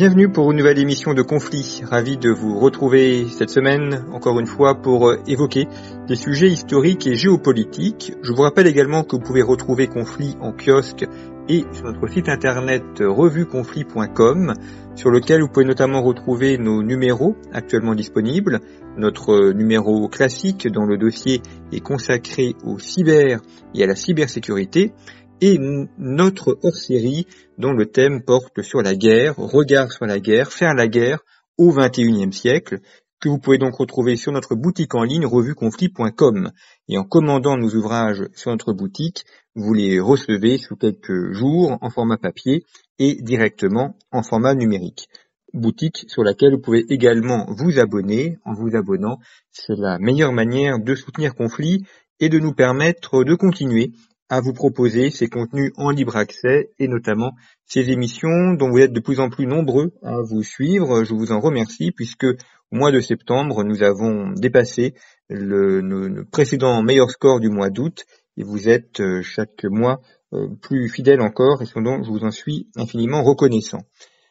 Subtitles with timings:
[0.00, 1.82] Bienvenue pour une nouvelle émission de Conflit.
[1.84, 5.68] Ravi de vous retrouver cette semaine, encore une fois, pour évoquer
[6.08, 8.14] des sujets historiques et géopolitiques.
[8.22, 11.04] Je vous rappelle également que vous pouvez retrouver Conflit en kiosque
[11.50, 14.54] et sur notre site internet revueconflit.com,
[14.94, 18.60] sur lequel vous pouvez notamment retrouver nos numéros actuellement disponibles.
[18.96, 23.40] Notre numéro classique dont le dossier est consacré au cyber
[23.74, 24.92] et à la cybersécurité
[25.40, 25.58] et
[25.98, 27.26] notre hors-série
[27.58, 31.20] dont le thème porte sur la guerre, regard sur la guerre, faire la guerre
[31.58, 32.80] au XXIe siècle,
[33.20, 36.50] que vous pouvez donc retrouver sur notre boutique en ligne revueconflit.com.
[36.88, 39.24] Et en commandant nos ouvrages sur notre boutique,
[39.54, 42.64] vous les recevez sous quelques jours en format papier
[42.98, 45.08] et directement en format numérique.
[45.52, 48.38] Boutique sur laquelle vous pouvez également vous abonner.
[48.44, 49.18] En vous abonnant,
[49.50, 51.84] c'est la meilleure manière de soutenir Conflit
[52.20, 53.92] et de nous permettre de continuer
[54.30, 57.32] à vous proposer ces contenus en libre accès et notamment
[57.66, 61.04] ces émissions dont vous êtes de plus en plus nombreux à vous suivre.
[61.04, 64.94] Je vous en remercie puisque au mois de septembre, nous avons dépassé
[65.28, 68.04] le, précédent meilleur score du mois d'août
[68.36, 70.00] et vous êtes euh, chaque mois
[70.32, 73.82] euh, plus fidèles encore et ce dont je vous en suis infiniment reconnaissant.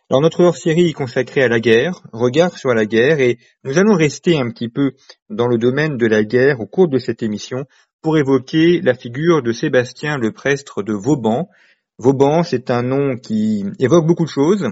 [0.10, 3.94] Alors notre hors-série est consacrée à la guerre, regard sur la guerre, et nous allons
[3.94, 4.94] rester un petit peu
[5.30, 7.66] dans le domaine de la guerre au cours de cette émission
[8.02, 11.50] pour évoquer la figure de Sébastien le Prestre de Vauban.
[11.98, 14.68] Vauban, c'est un nom qui évoque beaucoup de choses,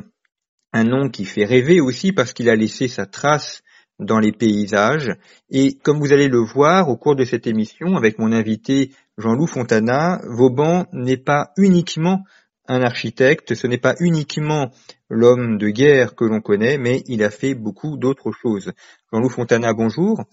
[0.72, 3.64] un nom qui fait rêver aussi parce qu'il a laissé sa trace
[4.00, 5.12] dans les paysages.
[5.50, 9.48] Et comme vous allez le voir au cours de cette émission avec mon invité Jean-Loup
[9.48, 12.24] Fontana, Vauban n'est pas uniquement
[12.68, 14.72] un architecte, ce n'est pas uniquement
[15.10, 18.74] l'homme de guerre que l'on connaît, mais il a fait beaucoup d'autres choses.
[19.12, 20.24] Jean-Loup Fontana, bonjour.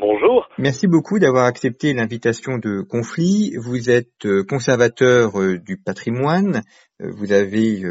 [0.00, 0.48] Bonjour.
[0.58, 3.56] Merci beaucoup d'avoir accepté l'invitation de Conflit.
[3.56, 6.62] Vous êtes euh, conservateur euh, du patrimoine.
[7.02, 7.82] Euh, vous avez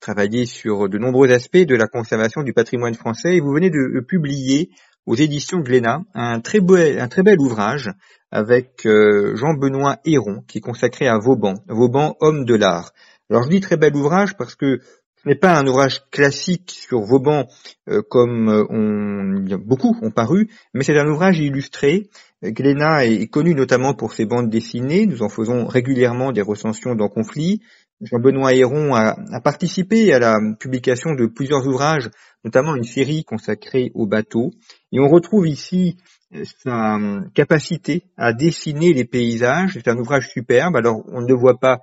[0.00, 4.00] travaillé sur de nombreux aspects de la conservation du patrimoine français et vous venez de
[4.00, 4.70] publier
[5.04, 7.90] aux éditions Glénat un très, beau, un très bel ouvrage
[8.30, 12.92] avec Jean-Benoît Héron qui est consacré à Vauban, Vauban, homme de l'art.
[13.28, 14.80] Alors je dis très bel ouvrage parce que
[15.26, 17.46] n'est pas un ouvrage classique sur Vauban
[17.88, 22.08] euh, comme euh, on, beaucoup ont paru, mais c'est un ouvrage illustré.
[22.42, 25.06] Glénat est connu notamment pour ses bandes dessinées.
[25.06, 27.60] Nous en faisons régulièrement des recensions dans Conflit.
[28.00, 32.08] Jean-Benoît Héron a, participé à la publication de plusieurs ouvrages,
[32.44, 34.52] notamment une série consacrée aux bateaux.
[34.90, 35.98] Et on retrouve ici
[36.34, 36.98] euh, sa
[37.34, 39.72] capacité à dessiner les paysages.
[39.74, 40.76] C'est un ouvrage superbe.
[40.76, 41.80] Alors on ne le voit pas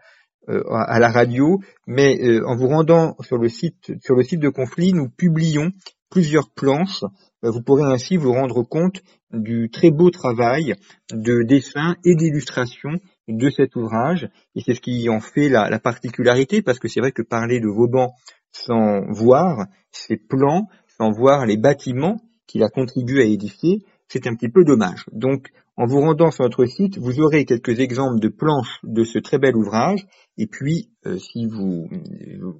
[0.49, 4.39] euh, à la radio, mais euh, en vous rendant sur le site sur le site
[4.39, 5.71] de Conflit, nous publions
[6.09, 7.03] plusieurs planches.
[7.43, 10.75] Euh, vous pourrez ainsi vous rendre compte du très beau travail
[11.11, 12.91] de dessin et d'illustration
[13.27, 17.01] de cet ouvrage, et c'est ce qui en fait la, la particularité, parce que c'est
[17.01, 18.13] vrai que parler de Vauban
[18.51, 24.35] sans voir ses plans, sans voir les bâtiments qu'il a contribué à édifier, c'est un
[24.35, 25.03] petit peu dommage.
[25.11, 29.19] Donc, en vous rendant sur notre site, vous aurez quelques exemples de planches de ce
[29.19, 30.05] très bel ouvrage.
[30.37, 31.87] Et puis, euh, si vous,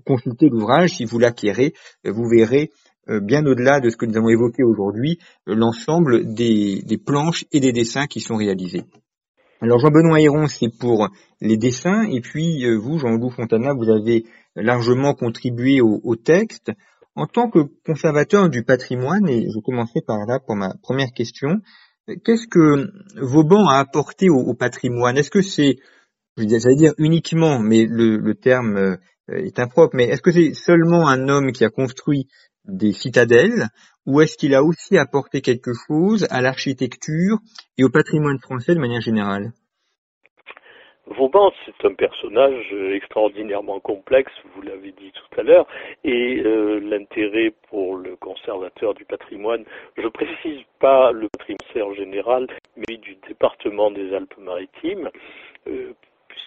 [0.06, 1.74] consultez l'ouvrage, si vous l'acquérez,
[2.06, 2.70] euh, vous verrez
[3.10, 5.18] euh, bien au-delà de ce que nous avons évoqué aujourd'hui,
[5.48, 8.84] l'ensemble des, planches et des dessins qui sont réalisés.
[9.62, 11.10] Alors Jean-Benoît Héron, c'est pour
[11.42, 16.72] les dessins, et puis vous, Jean-Loup Fontana, vous avez largement contribué au, au texte.
[17.16, 21.62] En tant que conservateur du patrimoine, et je commencerai par là pour ma première question,
[22.24, 25.18] Qu'est-ce que Vauban a apporté au, patrimoine?
[25.18, 25.76] Est-ce que c'est,
[26.38, 28.96] j'allais dire uniquement, mais le, terme euh,
[29.28, 32.28] est impropre, mais est-ce que c'est seulement un homme qui a construit
[32.64, 33.68] des citadelles
[34.06, 37.40] ou est-ce qu'il a aussi apporté quelque chose à l'architecture
[37.78, 39.52] et au patrimoine français de manière générale?
[41.10, 45.68] Vauban, c'est un personnage extraordinairement complexe, vous l'avez dit tout à l'heure,
[46.04, 49.64] et euh, l'intérêt pour le conservateur du patrimoine,
[49.98, 55.10] je précise pas le patrimoine général, mais du département des Alpes-Maritimes,
[55.68, 55.94] euh,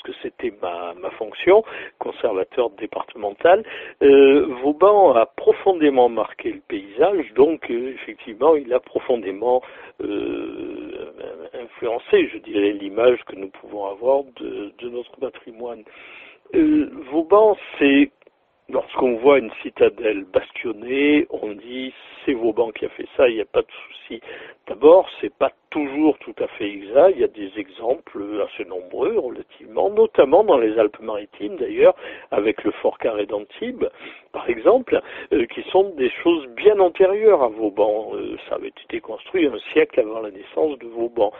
[0.02, 1.64] puisque c'était ma, ma fonction,
[1.98, 3.64] conservateur départemental,
[4.02, 9.62] euh, Vauban a profondément marqué le paysage, donc euh, effectivement il a profondément
[10.02, 11.12] euh,
[11.54, 15.82] influencé, je dirais, l'image que nous pouvons avoir de, de notre patrimoine.
[16.54, 18.10] Euh, Vauban, c'est
[18.72, 21.92] lorsqu'on voit une citadelle bastionnée, on dit
[22.24, 24.20] c'est Vauban qui a fait ça, il n'y a pas de souci.
[24.66, 29.18] D'abord, c'est pas toujours tout à fait exact, il y a des exemples assez nombreux
[29.18, 31.94] relativement, notamment dans les Alpes-Maritimes d'ailleurs,
[32.30, 33.86] avec le fort carré d'Antibes,
[34.32, 35.00] par exemple,
[35.32, 38.10] euh, qui sont des choses bien antérieures à Vauban.
[38.14, 41.32] Euh, ça avait été construit un siècle avant la naissance de Vauban.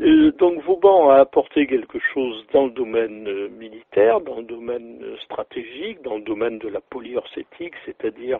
[0.00, 4.98] Euh, donc Vauban a apporté quelque chose dans le domaine euh, militaire, dans le domaine
[5.02, 8.38] euh, stratégique, dans le domaine de la polyurcétique, c'est-à-dire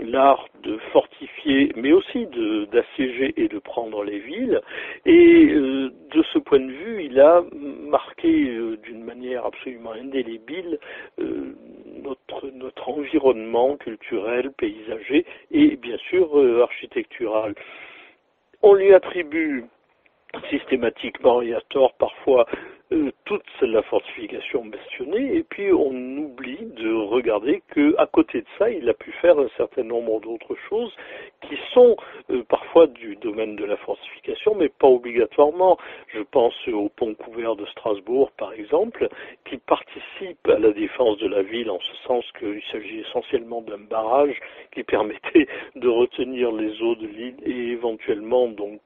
[0.00, 2.26] l'art de fortifier, mais aussi
[2.70, 4.60] d'assiéger et de prendre les villes.
[5.06, 8.28] Et de ce point de vue, il a marqué
[8.84, 10.78] d'une manière absolument indélébile
[11.18, 16.28] notre, notre environnement culturel, paysager et bien sûr
[16.62, 17.56] architectural.
[18.62, 19.64] On lui attribue
[20.50, 22.46] systématiquement et à tort parfois
[22.90, 28.46] euh, toute la fortification bastionnée et puis on oublie de regarder que à côté de
[28.58, 30.90] ça il a pu faire un certain nombre d'autres choses
[31.42, 31.98] qui sont
[32.30, 35.76] euh, parfois du domaine de la fortification mais pas obligatoirement.
[36.14, 39.06] Je pense au pont couvert de Strasbourg par exemple
[39.44, 43.84] qui participe à la défense de la ville en ce sens qu'il s'agit essentiellement d'un
[43.90, 44.40] barrage
[44.72, 45.46] qui permettait
[45.76, 48.80] de retenir les eaux de l'île et éventuellement donc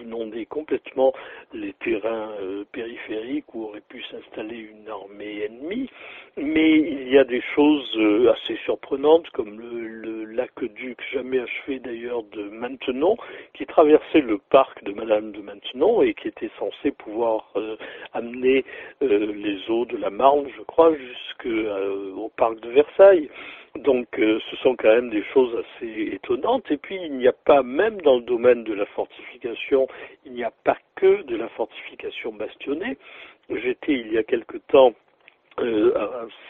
[0.00, 1.12] d'inonder complètement
[1.52, 5.90] les terrains euh, périphériques où aurait pu s'installer une armée ennemie,
[6.36, 12.22] mais il y a des choses euh, assez surprenantes comme le, lac-duc, jamais achevé d'ailleurs
[12.22, 13.16] de Maintenon,
[13.54, 17.76] qui traversait le parc de Madame de Maintenon et qui était censé pouvoir euh,
[18.12, 18.64] amener
[19.02, 23.28] euh, les eaux de la Marne, je crois, jusqu'au parc de Versailles.
[23.76, 26.70] Donc ce sont quand même des choses assez étonnantes.
[26.70, 29.86] Et puis il n'y a pas, même dans le domaine de la fortification,
[30.24, 32.96] il n'y a pas que de la fortification bastionnée.
[33.50, 35.07] J'étais il y a quelque temps euh,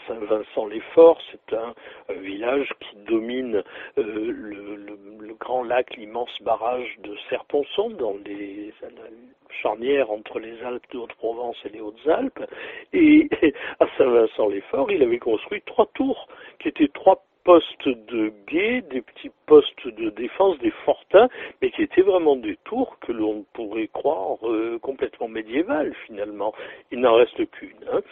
[0.07, 1.75] Saint-Vincent-les-Forts, c'est un,
[2.21, 3.63] village qui domine
[3.99, 8.73] euh, le, grand lac, l'immense barrage de Serponçon, dans les
[9.63, 12.45] charnières entre les Alpes de Haute-Provence et les Hautes-Alpes.
[12.93, 13.29] Et
[13.81, 16.29] à Saint-Vincent-les-Forts, il avait construit trois tours,
[16.59, 21.31] qui étaient trois postes de guet, des petits postes de défense, des fortins,
[21.63, 26.53] mais qui étaient vraiment des tours que l'on pourrait croire euh, complètement médiévales finalement.
[26.93, 27.71] Il n'en reste qu'une.
[27.91, 28.03] Hein.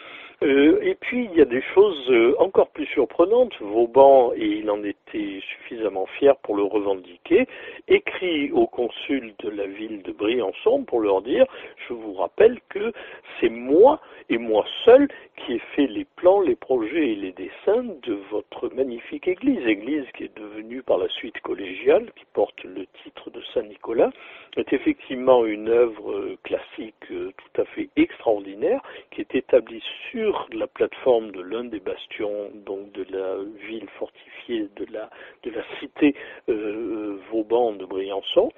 [0.43, 3.55] Euh, et puis il y a des choses euh, encore plus surprenantes.
[3.61, 7.47] Vauban, et il en était suffisamment fier pour le revendiquer,
[7.89, 11.45] écrit au consul de la ville de Briançon pour leur dire,
[11.89, 12.93] je vous rappelle que
[13.39, 17.85] c'est moi et moi seul qui ai fait les plans, les projets et les dessins
[18.03, 22.87] de votre magnifique église, église qui est devenue par la suite collégiale, qui porte le
[23.03, 24.11] titre de Saint-Nicolas,
[24.57, 28.81] est effectivement une œuvre euh, classique euh, tout à fait extraordinaire,
[29.11, 33.37] qui est établie sur la plateforme de l'un des bastions, donc de la
[33.69, 35.11] ville fortifiée de la,
[35.43, 36.15] de la cité
[36.49, 38.51] euh, Vauban de Briançon,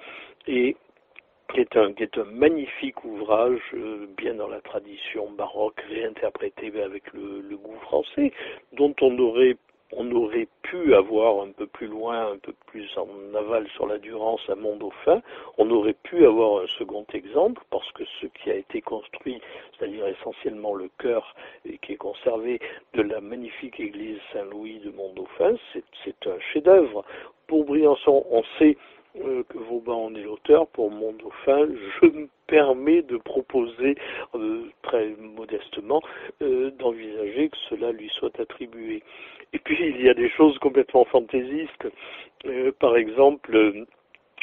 [0.47, 0.75] et
[1.53, 3.59] qui est un, qui est un magnifique ouvrage,
[4.17, 8.31] bien dans la tradition baroque, réinterprété avec le, le, goût français,
[8.73, 9.57] dont on aurait
[9.93, 13.97] on aurait pu avoir un peu plus loin, un peu plus en aval sur la
[13.97, 15.21] Durance à Mont-Dauphin,
[15.57, 19.41] on aurait pu avoir un second exemple, parce que ce qui a été construit,
[19.77, 22.59] c'est-à-dire essentiellement le cœur et qui est conservé
[22.93, 27.03] de la magnifique église Saint-Louis de Mont-Dauphin, c'est un chef-d'œuvre.
[27.47, 28.77] Pour Briançon, on sait
[29.17, 31.67] euh, que Vauban en est l'auteur, pour mon dauphin,
[32.01, 33.95] je me permets de proposer
[34.35, 36.01] euh, très modestement
[36.41, 39.03] euh, d'envisager que cela lui soit attribué.
[39.53, 41.87] Et puis il y a des choses complètement fantaisistes.
[42.79, 43.85] par exemple,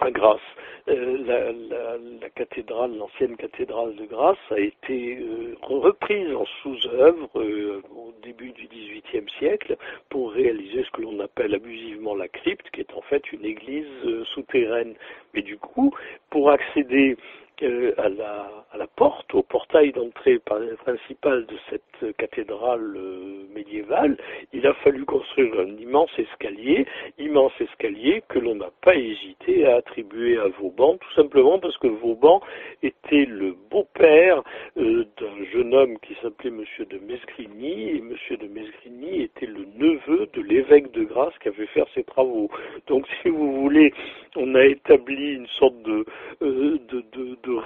[0.00, 0.40] à Grasse.
[0.88, 8.12] Euh, la, cathédrale, l'ancienne cathédrale de Grasse, a été euh, reprise en sous-œuvre euh, au
[8.22, 9.76] début du XVIIIe siècle
[10.10, 13.86] pour réaliser ce que l'on appelle abusivement la crypte, qui est en fait une église
[14.34, 14.94] souterraine.
[15.34, 15.92] Mais du coup,
[16.30, 17.16] pour accéder
[17.62, 24.16] à, la, à la porte, au portail d'entrée principal de cette cathédrale euh, médiévale,
[24.52, 26.86] il a fallu construire un immense escalier,
[27.18, 31.88] immense escalier que l'on n'a pas hésité à attribuer à Vauban, tout simplement parce que
[31.88, 32.40] Vauban
[32.82, 34.42] était le beau-père
[34.76, 39.66] euh, d'un jeune homme qui s'appelait Monsieur de Mesgrigny, et Monsieur de Mesgrigny était le
[39.76, 42.50] neveu de l'évêque de Grasse qui avait fait ses travaux.
[42.86, 43.92] Donc, si vous voulez,
[44.36, 46.04] on a établi une sorte de,
[46.42, 46.78] euh,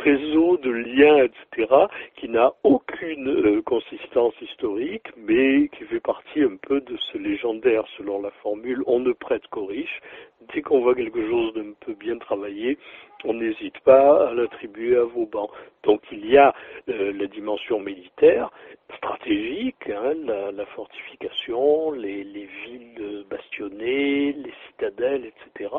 [0.01, 1.73] réseau, de liens, etc.,
[2.17, 7.85] qui n'a aucune euh, consistance historique, mais qui fait partie un peu de ce légendaire,
[7.97, 10.01] selon la formule on ne prête qu'aux riches.
[10.53, 12.79] Dès qu'on voit quelque chose d'un peu bien travaillé,
[13.25, 15.51] on n'hésite pas à l'attribuer à Vauban.
[15.85, 16.55] Donc il y a
[16.89, 18.51] euh, la dimension militaire,
[18.97, 25.71] stratégique, hein, la, fortification, les, villes bastionnées, les citadelles, etc.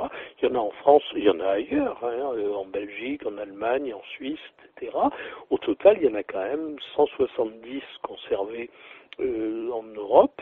[0.41, 3.25] Il y en a en France, il y en a ailleurs, hein, euh, en Belgique,
[3.25, 4.39] en Allemagne, en Suisse,
[4.77, 4.95] etc.
[5.49, 8.69] Au total, il y en a quand même 170 conservés
[9.19, 10.41] euh, en Europe.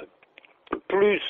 [0.88, 1.22] Plus,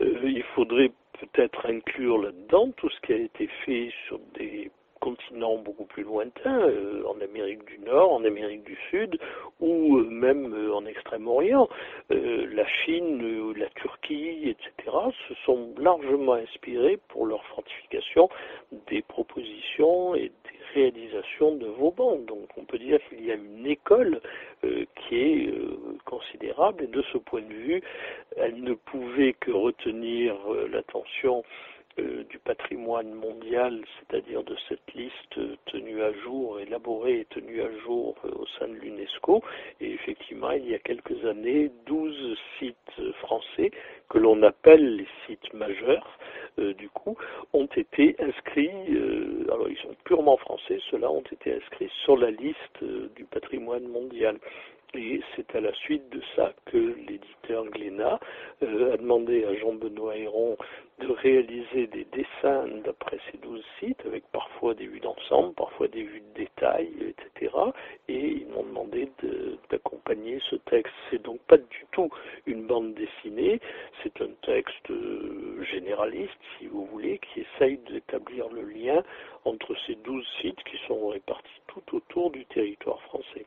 [0.00, 4.70] il faudrait peut-être inclure là-dedans tout ce qui a été fait sur des
[5.00, 9.18] continents beaucoup plus lointains, euh, en Amérique du Nord, en Amérique du Sud,
[9.60, 11.68] ou euh, même euh, en Extrême-Orient.
[12.10, 14.96] la Chine, la Turquie, etc.,
[15.28, 18.28] se sont largement inspirés pour leur fortification
[18.88, 22.16] des propositions et des réalisations de Vauban.
[22.16, 24.20] Donc on peut dire qu'il y a une école
[24.62, 25.50] qui est
[26.04, 27.82] considérable et de ce point de vue,
[28.36, 30.34] elle ne pouvait que retenir
[30.70, 31.44] l'attention
[31.98, 37.70] euh, du patrimoine mondial, c'est-à-dire de cette liste tenue à jour, élaborée et tenue à
[37.78, 39.42] jour euh, au sein de l'UNESCO.
[39.80, 43.70] Et effectivement, il y a quelques années, 12 sites français,
[44.10, 46.18] que l'on appelle les sites majeurs,
[46.58, 47.16] euh, du coup,
[47.54, 48.70] ont été inscrits,
[49.48, 52.84] alors ils sont purement français, ceux-là ont été inscrits sur la liste
[53.14, 54.38] du patrimoine mondial.
[54.96, 58.18] Et c'est à la suite de ça que l'éditeur Glénat
[58.62, 60.56] euh, a demandé à Jean-Benoît Héron
[61.00, 66.02] de réaliser des dessins d'après ces douze sites, avec parfois des vues d'ensemble, parfois des
[66.02, 67.54] vues de détail, etc.
[68.08, 69.10] Et ils m'ont demandé
[69.68, 70.94] d'accompagner ce texte.
[71.10, 72.08] C'est donc pas du tout
[72.46, 73.60] une bande dessinée,
[74.02, 79.02] c'est un texte euh, généraliste, si vous voulez, qui essaye d'établir le lien
[79.44, 83.46] entre ces douze sites qui sont répartis tout autour du territoire français.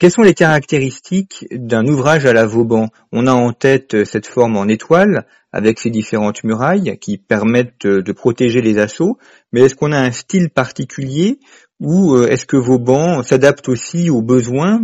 [0.00, 2.88] Quelles sont les caractéristiques d'un ouvrage à la Vauban?
[3.12, 7.84] On a en tête euh, cette forme en étoile avec ses différentes murailles qui permettent
[7.84, 9.18] euh, de protéger les assauts,
[9.52, 11.38] mais est-ce qu'on a un style particulier
[11.80, 14.80] ou euh, est-ce que Vauban s'adapte aussi aux besoins,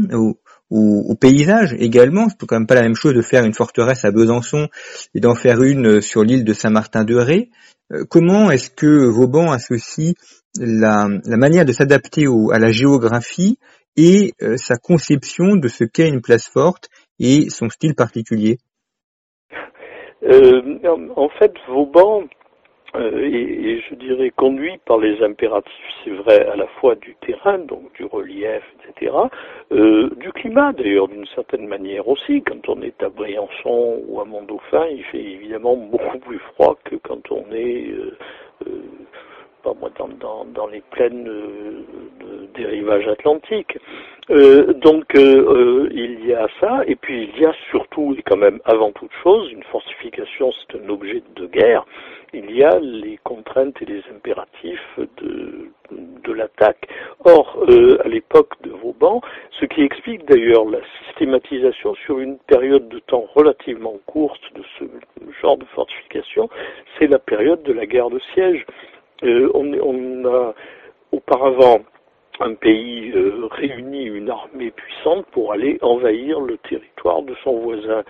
[0.70, 2.28] aux, paysages également?
[2.28, 4.68] C'est quand même pas la même chose de faire une forteresse à Besançon
[5.14, 7.48] et d'en faire une sur l'île de Saint-Martin-de-Ré.
[8.10, 10.12] Comment est-ce que Vauban associe
[10.58, 11.08] la
[11.38, 13.58] manière de s'adapter à la géographie
[13.96, 16.88] et euh, sa conception de ce qu'est une place forte
[17.18, 18.58] et son style particulier
[20.22, 20.78] euh,
[21.16, 22.24] En fait, Vauban
[22.94, 25.72] euh, et, je dirais conduit par les impératifs,
[26.02, 29.12] c'est vrai, à la fois du terrain, donc du relief, etc.,
[29.70, 32.42] du climat d'ailleurs d'une certaine manière aussi.
[32.42, 36.96] Quand on est à Briançon ou à Mont-Dauphin, il fait évidemment beaucoup plus froid que
[36.96, 37.92] quand on est
[39.74, 43.78] moi, dans, les plaines euh, des rivages atlantiques.
[44.30, 48.36] Euh, donc euh, il y a ça, et puis il y a surtout, et quand
[48.36, 51.86] même avant toute chose, une fortification, c'est un objet de guerre,
[52.32, 56.88] il y a les contraintes et les impératifs de l'attaque.
[57.24, 57.64] Or,
[58.04, 59.20] à l'époque de Vauban,
[59.60, 64.84] ce qui explique d'ailleurs la systématisation sur une période de temps relativement courte de ce
[65.40, 66.50] genre de fortification,
[66.98, 68.66] c'est la période de la guerre de siège.
[69.22, 70.54] Euh, on, a
[71.12, 71.80] auparavant
[72.40, 78.04] un pays euh, réuni une armée puissante pour aller envahir le territoire de son voisin.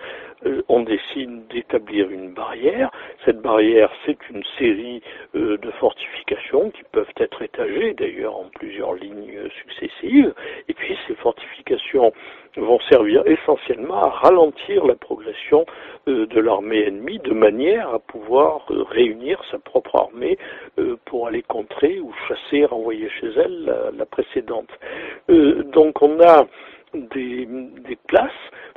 [0.45, 2.91] Euh, on décide d'établir une barrière.
[3.23, 5.01] Cette barrière, c'est une série
[5.33, 10.33] de fortifications qui peuvent être étagées d'ailleurs en plusieurs lignes successives.
[10.67, 12.11] Et puis ces fortifications
[12.57, 15.65] vont servir essentiellement à ralentir la progression
[16.07, 20.37] euh, de l'armée ennemie de manière à pouvoir euh, réunir sa propre armée
[20.79, 24.69] euh, pour aller contrer ou chasser, renvoyer chez elle la, précédente.
[25.27, 26.47] donc on a
[26.93, 27.47] des,
[28.07, 28.31] places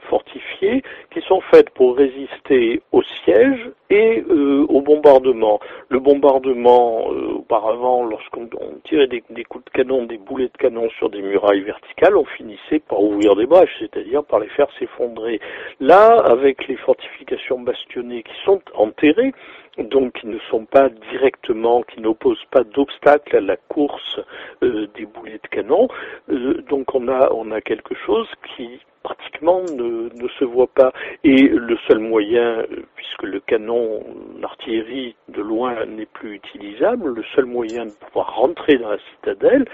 [0.09, 5.61] fortifiées qui sont faites pour résister au siège et euh, au bombardement.
[5.89, 8.49] Le bombardement, euh, auparavant, lorsqu'on
[8.85, 12.25] tirait des, des, coups de canon, des boulets de canon sur des murailles verticales, on
[12.25, 15.41] finissait par ouvrir des brèches, c'est-à-dire par les faire s'effondrer.
[15.79, 19.33] Là, avec les fortifications bastionnées qui sont enterrées,
[19.79, 24.21] donc qui ne sont pas directement, qui n'opposent pas d'obstacle à la course
[24.63, 25.89] euh, des boulets de canon.
[26.31, 30.93] Euh, donc on a quelque chose qui pratiquement ne, ne, se voit pas.
[31.25, 34.05] Et le seul moyen, euh, puisque le canon
[34.41, 39.65] d'artillerie de loin n'est plus utilisable, le seul moyen de pouvoir rentrer dans la citadelle,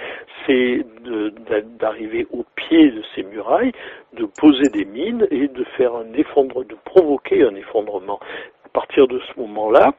[0.47, 0.85] c'est
[1.79, 3.73] d'arriver au pied de ces murailles,
[4.13, 8.21] de poser des mines et de faire un effondrement, de provoquer un effondrement.
[8.67, 9.95] À partir de ce moment-là,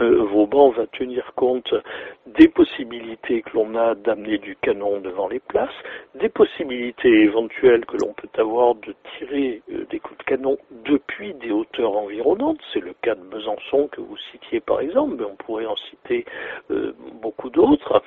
[0.00, 1.72] euh, Vauban va tenir compte
[2.26, 5.74] des possibilités que l'on a d'amener du canon devant les places,
[6.14, 11.32] des possibilités éventuelles que l'on peut avoir de tirer euh, des coups de canon depuis
[11.34, 12.58] des hauteurs environnantes.
[12.74, 16.26] C'est le cas de Besançon que vous citiez par exemple, mais on pourrait en citer
[16.70, 18.02] euh, beaucoup d'autres.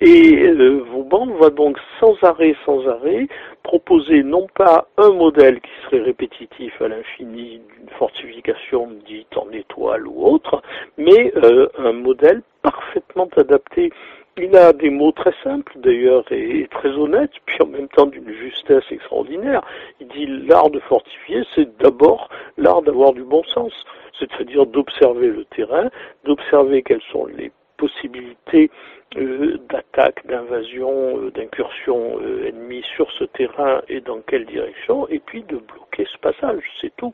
[0.00, 0.50] Et
[0.90, 3.28] Vauban va donc sans arrêt, sans arrêt,
[3.64, 10.06] proposer non pas un modèle qui serait répétitif à l'infini d'une fortification dite en étoile
[10.06, 10.62] ou autre,
[10.96, 13.90] mais euh, un modèle parfaitement adapté.
[14.36, 18.32] Il a des mots très simples d'ailleurs et, très honnêtes, puis en même temps d'une
[18.32, 19.62] justesse extraordinaire.
[20.00, 22.28] Il dit l'art de fortifier, c'est d'abord
[22.58, 23.72] l'art d'avoir du bon sens,
[24.18, 25.88] c'est-à-dire d'observer le terrain,
[26.24, 27.50] d'observer quelles sont les
[27.84, 28.70] possibilités
[29.16, 35.18] euh, d'attaque, d'invasion, euh, d'incursion euh, ennemie sur ce terrain et dans quelle direction, et
[35.18, 37.12] puis de bloquer ce passage, c'est tout.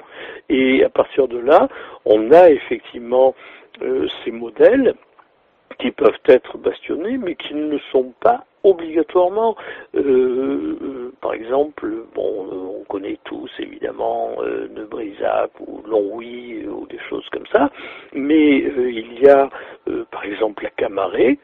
[0.49, 1.69] Et à partir de là,
[2.05, 3.35] on a effectivement
[4.25, 4.95] ces modèles
[5.81, 9.57] qui peuvent être bastionnés, mais qui ne sont pas obligatoirement,
[11.21, 17.47] par exemple, bon, on connaît tous évidemment euh, Nebrisac ou Longwy ou des choses comme
[17.53, 17.71] ça,
[18.13, 19.49] mais il y a
[20.11, 21.39] par exemple la Camarée,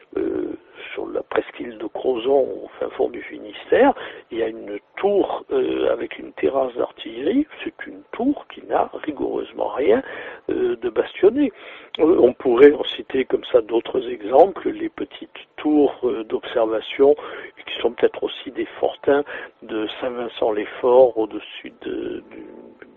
[0.93, 3.93] sur la presqu'île de Crozon, au fin fond du Finistère,
[4.31, 7.47] il y a une tour euh, avec une terrasse d'artillerie.
[7.63, 10.03] C'est une tour qui n'a rigoureusement rien
[10.49, 11.51] euh, de bastionné.
[11.99, 17.15] Euh, on pourrait en citer comme ça d'autres exemples, les petites tours d'observation
[17.65, 19.23] qui sont peut-être aussi des fortins
[19.63, 22.23] de Saint-Vincent-les-Forts au-dessus du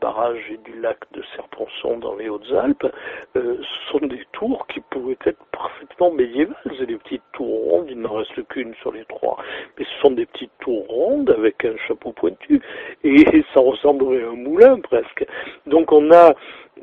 [0.01, 2.87] barrage et du lac de Serponçon dans les Hautes-Alpes.
[3.35, 6.57] ce sont des tours qui pourraient être parfaitement médiévales.
[6.87, 9.37] Des petites tours il n'en reste qu'une sur les trois.
[9.79, 12.61] Mais ce sont des petites tours rondes avec un chapeau pointu,
[13.05, 13.25] et
[13.55, 15.27] ça ressemblerait à un moulin presque.
[15.67, 16.35] Donc on a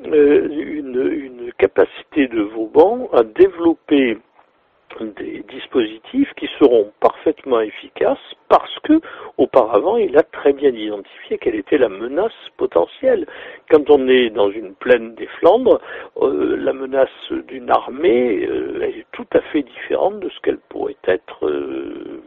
[0.06, 4.18] euh, une capacité de Vauban à développer
[5.02, 8.18] des dispositifs qui seront parfaitement efficaces
[8.50, 9.00] parce que
[9.38, 13.28] auparavant il a très bien identifié quelle était la menace potentielle.
[13.70, 15.80] Quand on est dans une plaine des Flandres,
[16.22, 17.10] euh, la menace
[17.48, 22.22] d'une armée euh, est tout à fait différente de ce qu'elle pourrait être euh,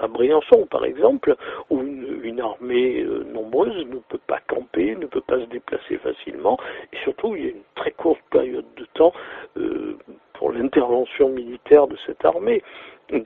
[0.00, 1.34] à Briançon par exemple,
[1.70, 6.58] où une, une armée nombreuse ne peut pas camper, ne peut pas se déplacer facilement,
[6.92, 9.12] et surtout il y a une très courte période de temps
[10.38, 12.62] pour l'intervention militaire de cette armée.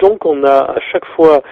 [0.01, 1.42] Donc on a à chaque fois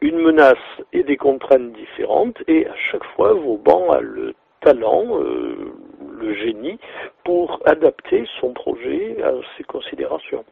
[0.00, 0.58] une menace
[0.92, 5.72] et des contraintes différentes, et à chaque fois Vauban a le talent, euh,
[6.18, 6.78] le génie,
[7.24, 10.44] pour adapter son projet à ces considérations.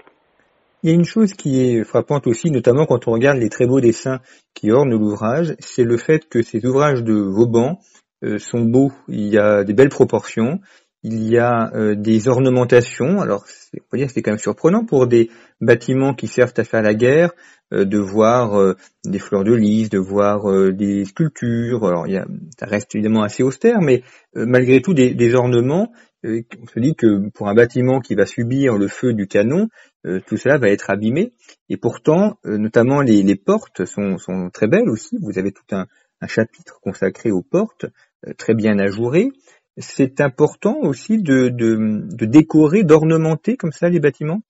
[0.82, 3.66] Il y a une chose qui est frappante aussi, notamment quand on regarde les très
[3.66, 4.20] beaux dessins
[4.54, 7.78] qui ornent l'ouvrage, c'est le fait que ces ouvrages de Vauban
[8.24, 8.90] euh, sont beaux.
[9.08, 10.60] Il y a des belles proportions,
[11.02, 13.20] il y a euh, des ornementations.
[13.20, 16.82] Alors, on peut dire c'est quand même surprenant pour des bâtiments qui servent à faire
[16.82, 17.32] la guerre,
[17.72, 21.84] euh, de voir euh, des fleurs de lys, de voir des sculptures.
[21.84, 22.26] Alors, il y a,
[22.58, 24.02] ça reste évidemment assez austère, mais
[24.34, 25.92] malgré tout des, ornements.
[26.24, 29.68] on se dit que pour un bâtiment qui va subir le feu du canon,
[30.26, 31.32] tout cela va être abîmé.
[31.68, 34.16] Et pourtant, notamment les, portes sont,
[34.52, 35.16] très belles aussi.
[35.20, 35.86] Vous avez tout un,
[36.20, 37.86] un chapitre consacré aux portes,
[38.38, 39.32] très bien ajouré
[39.78, 44.42] c'est important aussi de, de, décorer, d'ornementer comme ça les bâtiments?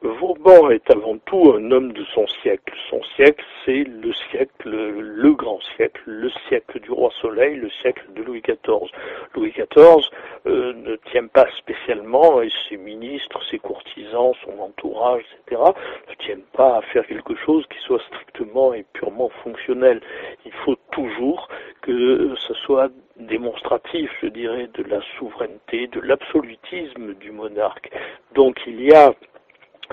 [0.00, 2.72] Vauban est avant tout un homme de son siècle.
[2.88, 8.04] Son siècle, c'est le siècle, le grand siècle, le siècle du roi Soleil, le siècle
[8.14, 8.90] de Louis XIV.
[9.34, 10.08] Louis XIV
[10.46, 15.62] euh, ne tient pas spécialement, et ses ministres, ses courtisans, son entourage, etc.,
[16.08, 20.00] ne tiennent pas à faire quelque chose qui soit strictement et purement fonctionnel.
[20.46, 21.48] Il faut toujours
[21.82, 27.90] que ce soit démonstratif, je dirais, de la souveraineté, de l'absolutisme du monarque.
[28.34, 29.12] Donc il y a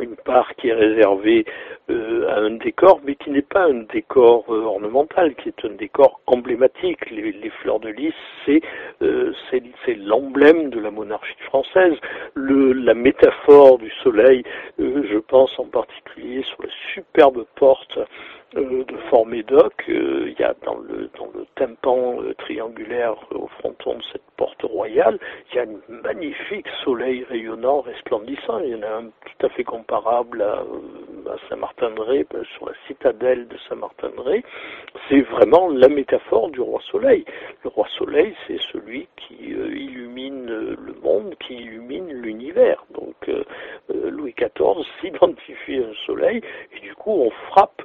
[0.01, 1.45] une part qui est réservée
[1.89, 5.75] euh, à un décor, mais qui n'est pas un décor euh, ornemental, qui est un
[5.75, 7.09] décor emblématique.
[7.11, 8.13] Les, fleurs de lys,
[9.01, 11.93] euh, c'est l'emblème de la monarchie française.
[12.33, 14.43] Le, la métaphore du soleil,
[14.79, 17.99] je pense en particulier sur la superbe porte
[18.53, 24.03] de Fort Médoc, il y a dans le, dans le tympan triangulaire au fronton de
[24.11, 25.19] cette porte royale,
[25.51, 28.59] il y a un magnifique soleil rayonnant, resplendissant.
[28.59, 30.63] Il y en a un tout à fait comparable à,
[31.49, 34.43] Saint-Martin-de-Ré, sur la citadelle de Saint-Martin-de-Ré.
[35.09, 37.25] C'est vraiment la métaphore du roi Soleil.
[37.63, 42.85] Le roi Soleil, c'est celui qui euh, illumine le monde, qui illumine l'univers.
[42.93, 43.43] Donc euh,
[43.91, 46.41] euh, Louis XIV s'identifie à un soleil
[46.75, 47.81] et du coup on frappe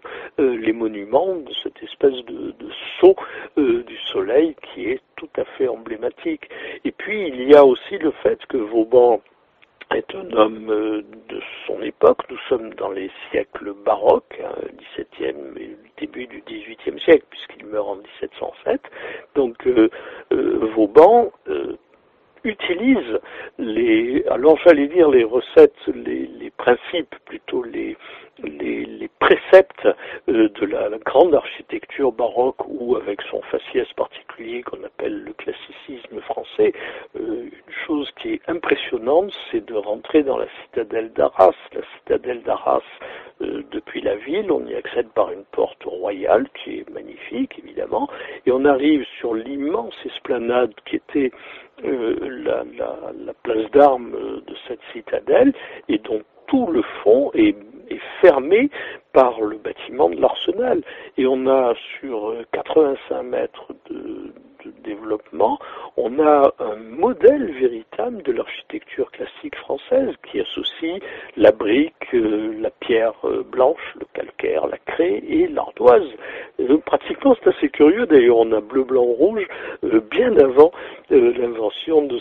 [0.56, 3.16] les monuments de cette espèce de, de sceau
[3.56, 6.48] du soleil qui est tout à fait emblématique.
[6.84, 9.20] Et puis il y a aussi le fait que Vauban
[9.94, 10.66] est un homme
[11.28, 12.22] de son époque.
[12.30, 14.54] Nous sommes dans les siècles baroques, hein,
[14.98, 18.80] 17e et début du XVIIIe siècle, puisqu'il meurt en 1707.
[19.34, 19.66] Donc
[20.30, 21.32] Vauban
[22.44, 23.20] utilise
[23.58, 27.96] les, alors j'allais dire les recettes, les, les principes, plutôt les,
[28.42, 29.86] les, les préceptes
[30.28, 36.20] euh, de la, grande architecture baroque ou avec son faciès particulier qu'on appelle le classicisme
[36.22, 36.72] français.
[37.16, 41.54] Euh, une chose qui est impressionnante, c'est de rentrer dans la citadelle d'Arras.
[41.72, 42.82] La citadelle d'Arras,
[43.42, 48.08] euh, depuis la ville, on y accède par une porte royale qui est magnifique évidemment,
[48.46, 51.30] et on arrive sur l'immense esplanade qui était
[51.84, 55.52] euh, la, la, la, place d'armes de cette citadelle
[55.88, 57.56] et dont tout le fond est,
[57.90, 58.70] est, fermé
[59.12, 60.82] par le bâtiment de l'arsenal.
[61.16, 64.32] Et on a sur 85 mètres de,
[64.64, 65.58] de développement,
[65.96, 71.00] on a un modèle véritable de l'architecture classique française qui associe
[71.36, 76.08] la brique, euh, la pierre euh, blanche, le calcaire, la craie et l'ardoise.
[76.60, 78.06] Euh, pratiquement, c'est assez curieux.
[78.06, 79.46] D'ailleurs, on a bleu, blanc, rouge
[80.10, 80.72] bien avant
[81.10, 82.18] l'invention de,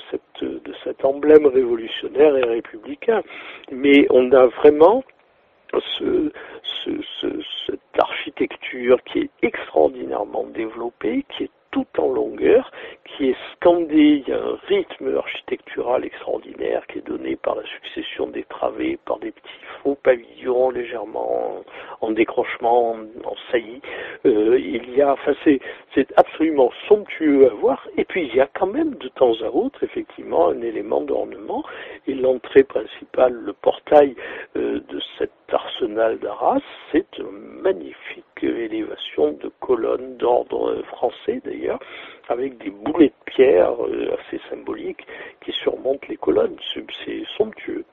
[0.83, 3.21] cet emblème révolutionnaire et républicain.
[3.71, 5.03] Mais on a vraiment
[5.73, 6.31] ce,
[6.83, 7.27] ce, ce,
[7.67, 12.71] cette architecture qui est extraordinairement développée, qui est tout en longueur,
[13.05, 17.63] qui est scandé, il y a un rythme architectural extraordinaire qui est donné par la
[17.63, 21.63] succession des travées, par des petits faux pavillons légèrement
[22.01, 22.91] en, décrochement,
[23.23, 23.81] en, saillie.
[24.25, 25.59] Euh, il y a, enfin c'est,
[26.15, 29.83] absolument somptueux à voir, et puis il y a quand même de temps à autre
[29.83, 31.63] effectivement un élément d'ornement,
[32.07, 34.15] et l'entrée principale, le portail
[34.55, 37.19] euh, de cet arsenal d'Arras, c'est
[37.61, 41.79] magnifique élévation de colonnes d'ordre français d'ailleurs,
[42.27, 45.05] avec des boulets de pierre euh, assez symboliques
[45.43, 46.55] qui surmontent les colonnes.
[47.05, 47.85] C'est somptueux.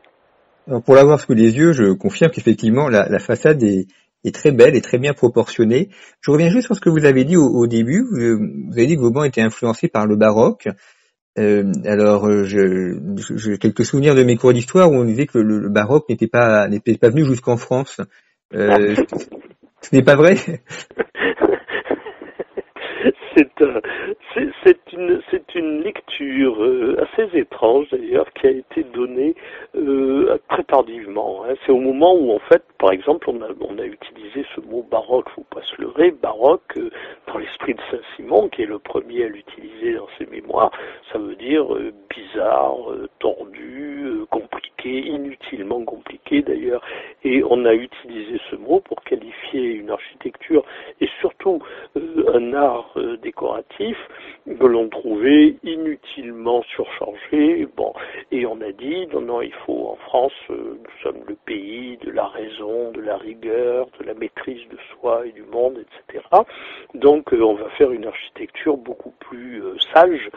[0.66, 3.86] Alors pour l'avoir sous les yeux, je confirme qu'effectivement la, la, façade est,
[4.24, 5.90] est, très belle et très bien proportionnée.
[6.20, 8.02] Je reviens juste sur ce que vous avez dit au, au début.
[8.02, 10.68] Vous, vous, avez dit que Vauban était influencé par le baroque.
[11.38, 15.68] Euh, alors, j'ai quelques souvenirs de mes cours d'histoire où on disait que le, le
[15.68, 18.00] baroque n'était pas n'était pas venu jusqu'en France.
[18.54, 18.94] Euh,
[19.80, 20.34] ce n'est pas vrai?
[25.34, 29.34] C'est une lecture euh, assez étrange d'ailleurs qui a été donnée
[29.74, 31.44] euh, très tardivement.
[31.44, 31.54] Hein.
[31.64, 35.46] C'est au moment où en fait, par exemple, on a utilisé ce mot baroque, faut
[35.50, 36.90] pas se leurrer, baroque euh,
[37.26, 40.70] dans l'esprit de Saint Simon qui est le premier à l'utiliser dans ses mémoires.
[41.12, 41.66] Ça veut dire
[42.10, 42.76] bizarre,
[43.18, 46.82] tordu, compliqué, inutilement compliqué d'ailleurs.
[47.24, 50.64] Et on a utilisé ce mot pour qualifier une architecture
[51.00, 51.62] et surtout
[51.96, 53.96] un art décoratif
[54.46, 57.66] que l'on trouvait inutilement surchargé.
[57.76, 57.92] Bon,
[58.30, 61.98] et on a dit non, non, il faut en France, euh, nous sommes le pays
[61.98, 66.24] de la raison, de la rigueur, de la maîtrise de soi et du monde, etc.
[66.94, 70.30] Donc, euh, on va faire une architecture beaucoup plus euh, sage,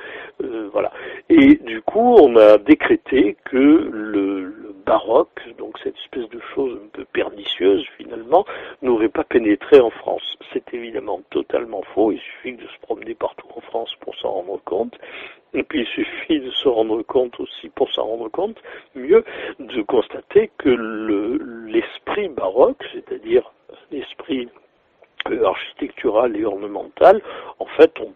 [0.72, 0.92] voilà.
[1.30, 6.90] Et du coup, on a décrété que le baroque, donc cette espèce de chose un
[6.92, 8.44] peu pernicieuse finalement,
[8.82, 10.24] n'aurait pas pénétré en France.
[10.52, 12.12] C'est évidemment totalement faux.
[12.12, 14.96] Il suffit de se promener partout en France pour s'en rendre compte.
[15.54, 18.58] Et puis il suffit de se rendre compte aussi, pour s'en rendre compte,
[18.96, 19.24] mieux,
[19.60, 20.70] de constater que
[21.68, 23.44] l'esprit baroque, c'est-à-dire
[23.92, 24.50] l'esprit
[25.28, 27.22] euh, architectural et ornemental,
[27.60, 28.12] en fait, on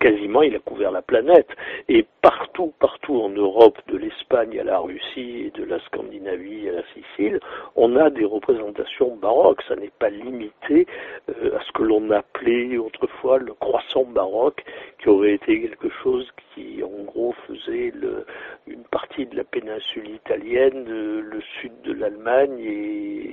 [0.00, 1.48] quasiment il a couvert la planète.
[1.88, 6.72] Et partout, partout en Europe, de l'Espagne à la Russie et de la Scandinavie à
[6.72, 7.40] la Sicile,
[7.76, 9.62] on a des représentations baroques.
[9.68, 10.86] Ça n'est pas limité
[11.28, 14.64] euh, à ce que l'on appelait autrefois le croissant baroque,
[15.00, 18.26] qui aurait été quelque chose qui, en gros, faisait le,
[18.66, 23.25] une partie de la péninsule italienne, le sud de l'Allemagne et,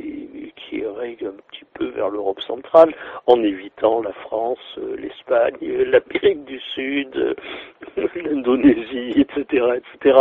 [1.03, 2.93] un petit peu vers l'Europe centrale,
[3.27, 7.33] en évitant la France, euh, l'Espagne, l'Amérique du Sud, euh,
[8.15, 10.17] l'Indonésie, etc., etc.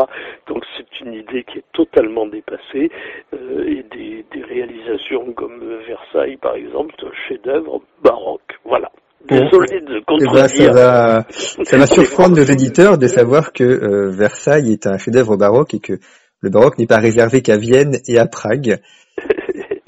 [0.48, 2.90] Donc c'est une idée qui est totalement dépassée
[3.34, 8.58] euh, et des, des, réalisations comme Versailles, par exemple, c'est un chef-d'œuvre baroque.
[8.64, 8.90] Voilà.
[9.28, 10.48] Désolé de contredire.
[10.54, 11.24] Eh ben, ça va,
[11.64, 15.80] ça va surprendre nos éditeurs de savoir que euh, Versailles est un chef-d'œuvre baroque et
[15.80, 15.94] que
[16.40, 18.80] le baroque n'est pas réservé qu'à Vienne et à Prague.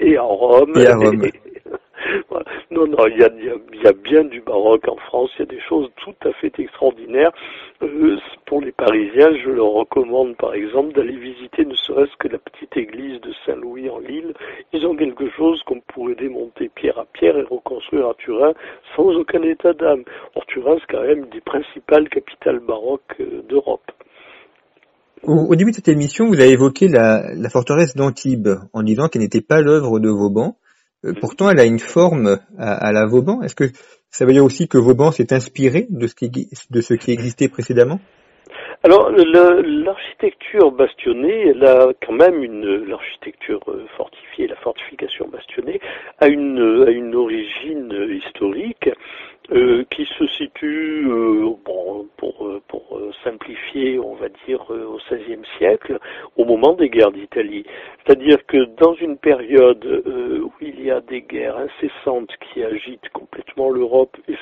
[0.05, 0.73] Et à Rome.
[0.75, 1.23] Et à Rome.
[2.71, 5.43] Non, non, il y a, il y a, bien du baroque en France, il y
[5.43, 7.31] a des choses tout à fait extraordinaires.
[7.81, 12.37] Euh, pour les Parisiens, je leur recommande par exemple d'aller visiter ne serait-ce que la
[12.37, 14.33] petite église de Saint-Louis en Lille.
[14.73, 18.53] Ils ont quelque chose qu'on pourrait démonter pierre à pierre et reconstruire à Turin
[18.95, 20.03] sans aucun état d'âme.
[20.35, 23.91] Or, Turin, c'est quand même une des principales capitales baroques euh, d'Europe.
[25.27, 29.41] Au, début de cette émission, vous avez évoqué la, forteresse d'Antibes en disant qu'elle n'était
[29.41, 30.57] pas l'œuvre de Vauban.
[31.05, 31.19] Euh, mm.
[31.19, 33.41] pourtant, elle a une forme à, la Vauban.
[33.41, 33.65] Est-ce que
[34.09, 37.49] ça veut dire aussi que Vauban s'est inspiré de ce qui, de ce qui existait
[37.49, 37.99] précédemment?
[38.83, 45.79] Alors, l'architecture bastionnée, elle a quand même une l'architecture euh, fortifiée, la fortification bastionnée
[46.19, 48.89] a une a une origine historique
[49.51, 52.03] euh, qui se situe, euh, bon, euh,
[54.01, 55.99] on va dire, au XVIe siècle,
[56.37, 57.65] au moment des guerres d'Italie.
[58.05, 63.69] C'est-à-dire que dans une période où il y a des guerres incessantes qui agitent complètement
[63.69, 64.35] l'Europe, et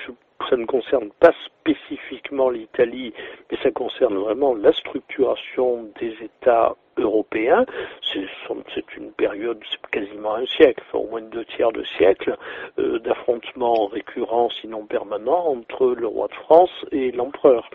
[0.49, 3.13] ça ne concerne pas spécifiquement l'Italie,
[3.49, 7.65] mais ça concerne vraiment la structuration des États européens.
[8.13, 12.37] C'est une période, c'est quasiment un siècle, au moins deux tiers de siècle,
[12.79, 17.69] euh, d'affrontements récurrents, sinon permanents, entre le roi de France et l'empereur.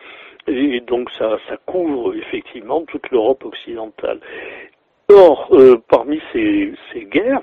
[0.48, 4.20] Et donc ça, ça couvre effectivement toute l'Europe occidentale.
[5.11, 7.42] Or, euh, parmi ces, ces guerres,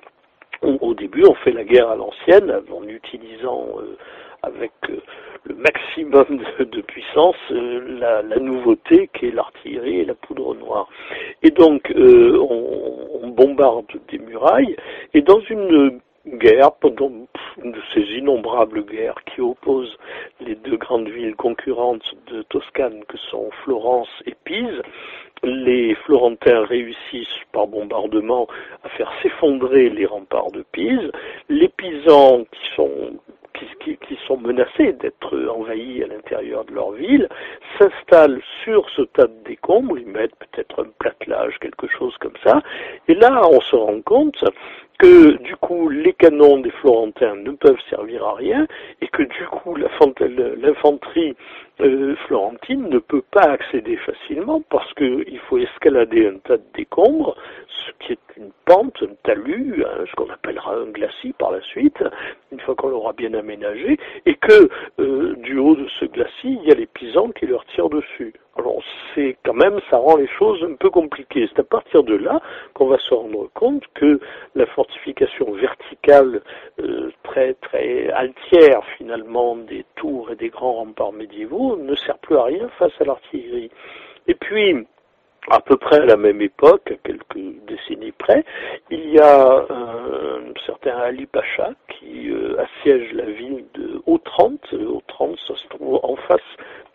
[0.61, 3.97] au début, on fait la guerre à l'ancienne en utilisant euh,
[4.45, 4.97] avec euh,
[5.45, 10.87] le maximum de, puissance euh, la, la, nouveauté qui est l'artillerie et la poudre noire.
[11.43, 14.75] Et donc euh, on, on, bombarde des murailles
[15.13, 19.97] et dans une guerre, de ces innombrables guerres qui opposent
[20.41, 24.81] les deux grandes villes concurrentes de Toscane que sont Florence et Pise,
[25.43, 28.47] les Florentins réussissent par bombardement
[28.83, 31.11] à faire s'effondrer les remparts de Pise.
[31.49, 33.13] Les Pisans, qui sont
[33.79, 37.29] qui, sont menacés d'être envahis à l'intérieur de leur ville,
[37.77, 42.61] s'installent sur ce tas de décombres, ils mettent peut-être un platelage, quelque chose comme ça,
[43.07, 44.43] et là on se rend compte
[44.99, 48.65] que du coup les canons des Florentins ne peuvent servir à rien
[49.01, 51.35] et que du coup l'infanterie
[51.81, 57.35] euh, florentine ne peut pas accéder facilement parce qu'il faut escalader un tas de décombres,
[57.67, 61.61] ce qui est une pente, un talus, hein, ce qu'on appellera un glacis par la
[61.61, 62.03] suite,
[62.51, 66.63] une fois qu'on l'aura bien aménagé, et que euh, du haut de ce glacis, il
[66.63, 68.33] y a les pisans qui leur tirent dessus.
[68.57, 68.81] Alors
[69.13, 71.47] c'est quand même, ça rend les choses un peu compliquées.
[71.51, 72.41] C'est à partir de là
[72.73, 74.19] qu'on va se rendre compte que
[74.55, 76.41] la fortification verticale
[76.79, 82.37] euh, très très altière finalement des tours et des grands remparts médiévaux ne sert plus
[82.37, 83.71] à rien face à l'artillerie.
[84.27, 84.85] Et puis
[85.49, 88.43] à peu près à la même époque, à quelques décennies près,
[88.89, 94.73] il y a un certain Ali Pacha qui euh, assiège la ville de Haut-Trente.
[94.73, 96.41] Haut-Trente, ça se trouve en face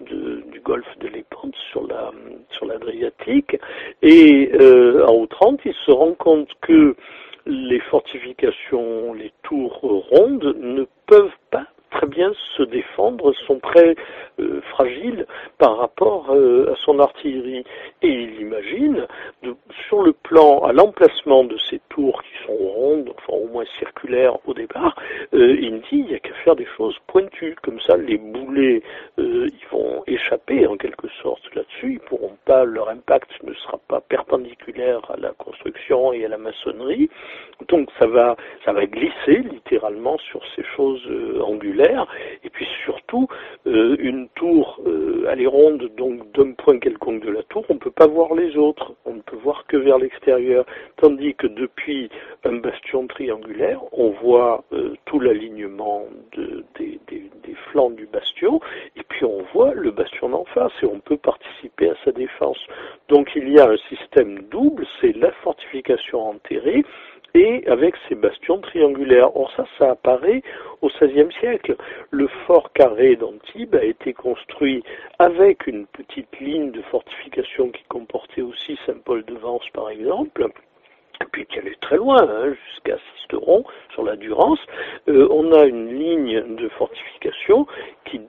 [0.01, 2.11] du golfe de Lépante sur la
[2.51, 3.57] sur l'Adriatique.
[4.03, 6.97] Et euh, à Haut-Trente, il se rend compte que
[7.47, 13.95] les fortifications, les tours rondes ne peuvent pas très bien se défendre, sont très
[14.41, 15.27] euh, fragiles
[15.59, 17.65] par rapport euh, à son artillerie.
[18.03, 19.07] Et il imagine,
[19.89, 24.37] sur le plan, à l'emplacement de ces tours qui sont rondes, enfin au moins circulaires
[24.47, 24.97] au départ,
[25.35, 27.57] euh, il dit il n'y a qu'à faire des choses pointues.
[27.63, 28.83] Comme ça, les boulets,
[29.19, 31.95] ils vont échapper en quelque sorte là-dessus.
[31.95, 36.39] Ils pourront pas, leur impact ne sera pas perpendiculaire à la construction et à la
[36.39, 37.11] maçonnerie.
[37.69, 41.07] Donc ça va, ça va glisser littéralement sur ces choses
[41.45, 41.80] angulaires.
[42.45, 43.29] Et puis surtout,
[43.65, 47.91] une tour, euh, est ronde, donc d'un point quelconque de la tour, on ne peut
[47.91, 50.67] pas voir les autres, on ne peut voir que vers l'extérieur,
[50.97, 52.11] tandis que depuis
[52.45, 56.91] un bastion triangulaire, on voit euh, tout l'alignement de, des,
[57.73, 58.61] flancs du bastion,
[58.97, 62.59] et puis on voit le bastion d'en face, et on peut participer à sa défense.
[63.09, 66.85] Donc il y a un système double, c'est la fortification enterrée,
[67.35, 69.37] et avec ces bastions triangulaires.
[69.37, 70.43] Or ça, ça apparaît
[70.83, 71.77] au XVIe siècle.
[72.11, 74.83] Le fort carré d'Antibes a été construit
[75.19, 80.47] avec une petite ligne de fortification qui comportait aussi Saint-Paul-de-Vence par exemple,
[81.33, 84.61] puis qui allait très loin, hein, jusqu'à Sisteron, sur la Durance,
[85.09, 87.67] euh, on a une ligne de fortification
[88.05, 88.21] qui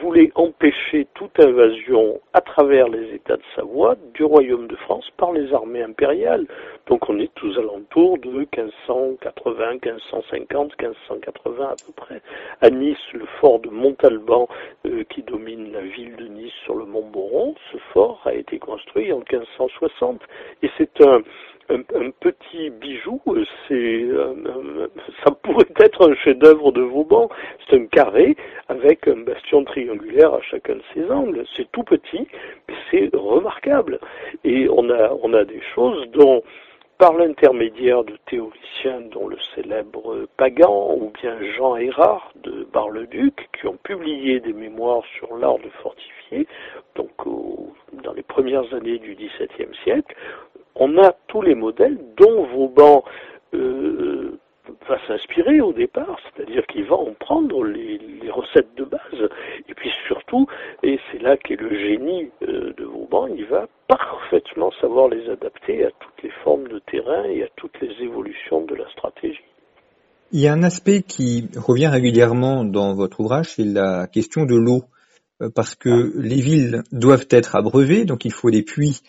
[0.00, 5.32] voulait empêcher toute invasion à travers les États de Savoie du royaume de France par
[5.32, 6.46] les armées impériales.
[6.86, 12.22] Donc on est tous alentours de 1580, 1550, 1580 à peu près.
[12.60, 14.48] À Nice, le fort de Montalban,
[14.86, 18.58] euh, qui domine la ville de Nice sur le mont Boron, ce fort a été
[18.58, 20.22] construit en 1560.
[20.62, 21.22] Et c'est un,
[21.70, 24.88] un, petit bijou, euh, c'est, euh,
[25.24, 27.28] ça pourrait être un chef-d'œuvre de Vauban.
[27.68, 28.36] C'est un carré
[28.68, 31.44] avec un bastion triangulaire à chacun de ses angles.
[31.56, 32.26] C'est tout petit,
[32.68, 34.00] mais c'est remarquable.
[34.44, 36.42] Et on a, on a des choses dont
[36.98, 43.68] par l'intermédiaire de théoriciens dont le célèbre Pagan ou bien Jean Hérard de Bar-le-Duc, qui
[43.68, 46.48] ont publié des mémoires sur l'art de fortifier,
[46.96, 47.12] donc
[48.02, 50.16] dans les premières années du XVIIe siècle,
[50.78, 53.04] on a tous les modèles dont Vauban
[53.54, 54.38] euh,
[54.88, 57.98] va s'inspirer au départ, c'est-à-dire qu'il va en prendre les,
[58.30, 59.30] recettes de base.
[59.68, 60.46] Et puis surtout,
[60.82, 65.84] et c'est là qu'est le génie euh, de Vauban, il va parfaitement savoir les adapter
[65.84, 69.40] à toutes les formes de terrain et à toutes les évolutions de la stratégie.
[70.30, 74.54] Il y a un aspect qui revient régulièrement dans votre ouvrage, c'est la question de
[74.54, 74.82] l'eau.
[75.40, 76.20] Euh, parce que ah.
[76.20, 79.00] les villes doivent être abreuvées, donc il faut des puits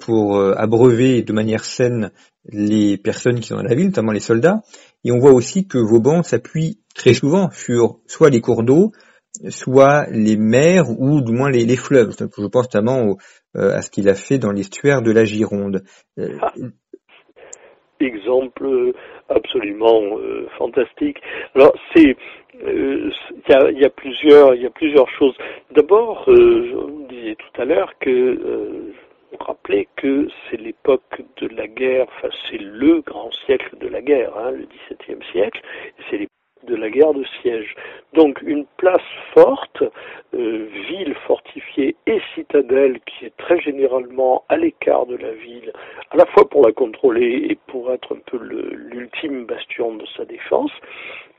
[0.00, 2.10] pour euh, abreuver de manière saine
[2.44, 4.60] les personnes qui sont dans la ville, notamment les soldats.
[5.04, 8.92] Et on voit aussi que Vauban s'appuie très souvent sur soit les cours d'eau,
[9.48, 12.14] soit les mers ou du moins les, fleuves.
[12.18, 13.16] Je pense notamment
[13.54, 15.82] à ce qu'il a fait dans l'estuaire de la Gironde.
[16.18, 16.52] Ah.
[18.00, 18.92] Exemple
[19.28, 20.02] absolument
[20.58, 21.18] fantastique.
[21.54, 22.16] Alors c'est
[22.64, 23.10] euh,
[23.72, 25.34] il y, a, plusieurs, il y a plusieurs choses.
[25.72, 28.94] D'abord, euh, je vous disais tout à l'heure que euh,
[29.40, 34.36] rappeler que c'est l'époque de la guerre, enfin c'est le grand siècle de la guerre,
[34.36, 35.60] hein, le XVIIe siècle,
[36.08, 36.28] c'est l'époque
[36.64, 37.74] de la guerre de siège.
[38.12, 39.02] Donc une place
[39.34, 39.82] forte,
[40.34, 45.72] euh, ville fortifiée et citadelle qui est très généralement à l'écart de la ville,
[46.10, 50.24] à la fois pour la contrôler et pour être un peu l'ultime bastion de sa
[50.24, 50.72] défense.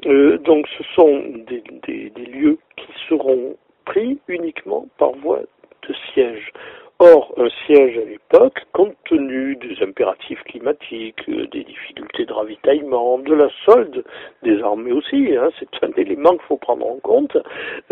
[0.06, 5.42] Euh, donc ce sont des lieux qui seront pris uniquement par voie
[5.88, 6.52] de siège.
[7.00, 13.34] Or, un siège à l'époque, compte tenu des impératifs climatiques, des difficultés de ravitaillement, de
[13.34, 14.04] la solde
[14.44, 17.36] des armées aussi, hein, c'est un élément qu'il faut prendre en compte.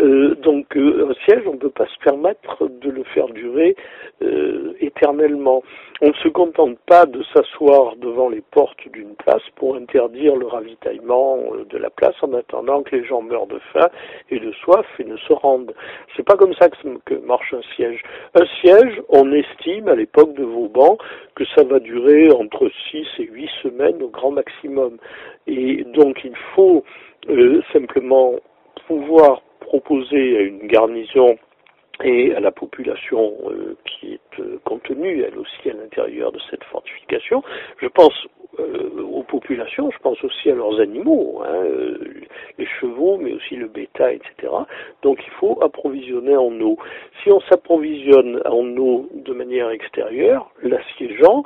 [0.00, 3.76] Euh, donc, euh, un siège, on ne peut pas se permettre de le faire durer
[4.22, 5.62] euh, éternellement.
[6.00, 10.46] On ne se contente pas de s'asseoir devant les portes d'une place pour interdire le
[10.46, 11.38] ravitaillement
[11.68, 13.88] de la place en attendant que les gens meurent de faim
[14.30, 15.74] et de soif et ne se rendent.
[16.16, 16.68] C'est pas comme ça
[17.04, 18.02] que marche un siège.
[18.34, 20.96] Un siège, on estime à l'époque de Vauban
[21.34, 24.96] que ça va durer entre 6 et 8 semaines au grand maximum.
[25.46, 26.84] Et donc il faut
[27.28, 28.34] euh, simplement
[28.86, 31.38] pouvoir proposer à une garnison
[32.02, 36.64] et à la population euh, qui est euh, contenue, elle aussi, à l'intérieur de cette
[36.64, 37.42] fortification.
[37.80, 38.14] Je pense
[38.58, 41.64] euh, aux populations, je pense aussi à leurs animaux, hein,
[42.58, 44.52] les chevaux, mais aussi le bétail, etc.
[45.02, 46.76] Donc il faut approvisionner en eau.
[47.22, 51.44] Si on s'approvisionne en eau de manière extérieure, l'assiégeant,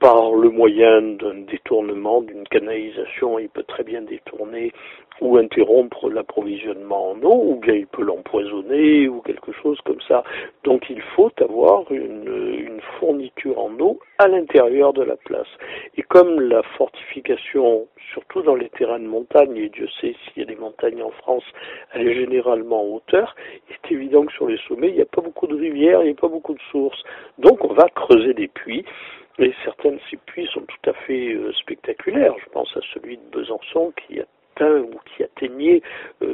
[0.00, 4.72] par le moyen d'un détournement, d'une canalisation, il peut très bien détourner
[5.20, 10.22] ou interrompre l'approvisionnement en eau, ou bien il peut l'empoisonner, ou quelque chose comme ça.
[10.64, 15.48] Donc il faut avoir une, une fourniture en eau à l'intérieur de la place.
[15.96, 20.42] Et comme la fortification, surtout dans les terrains de montagne, et Dieu sait s'il y
[20.42, 21.44] a des montagnes en France,
[21.92, 23.34] elle est généralement en hauteur,
[23.68, 26.06] il est évident que sur les sommets, il n'y a pas beaucoup de rivières, il
[26.06, 27.02] n'y a pas beaucoup de sources.
[27.38, 28.84] Donc on va creuser des puits
[29.38, 32.34] et certains de ces puits sont tout à fait euh, spectaculaires.
[32.44, 35.80] Je pense à celui de Besançon qui atteint ou qui atteignait
[36.20, 36.26] 117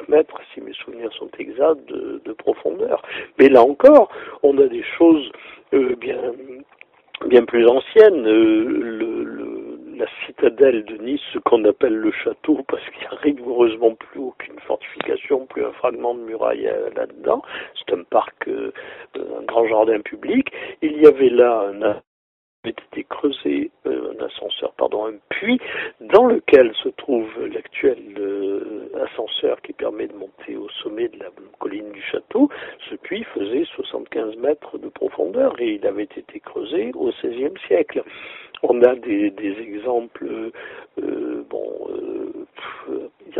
[0.00, 3.02] euh, mètres, si mes souvenirs sont exacts, de, profondeur.
[3.38, 4.10] Mais là encore,
[4.42, 5.30] on a des choses
[5.74, 6.32] euh, bien
[7.26, 8.24] bien plus anciennes.
[9.96, 14.20] la citadelle de Nice, ce qu'on appelle le château, parce qu'il n'y a rigoureusement plus
[14.20, 17.42] aucune fortification, plus un fragment de muraille là-dedans.
[17.74, 20.52] C'est un parc, un grand jardin public.
[20.80, 22.00] Il y avait là un
[22.68, 25.60] avait été creusé euh, un ascenseur, pardon, un puits
[26.00, 31.30] dans lequel se trouve l'actuel euh, ascenseur qui permet de monter au sommet de la
[31.58, 32.48] colline du château.
[32.90, 38.02] Ce puits faisait 75 mètres de profondeur et il avait été creusé au XVIe siècle.
[38.62, 40.50] On a des, exemples,
[41.00, 41.88] euh, bon,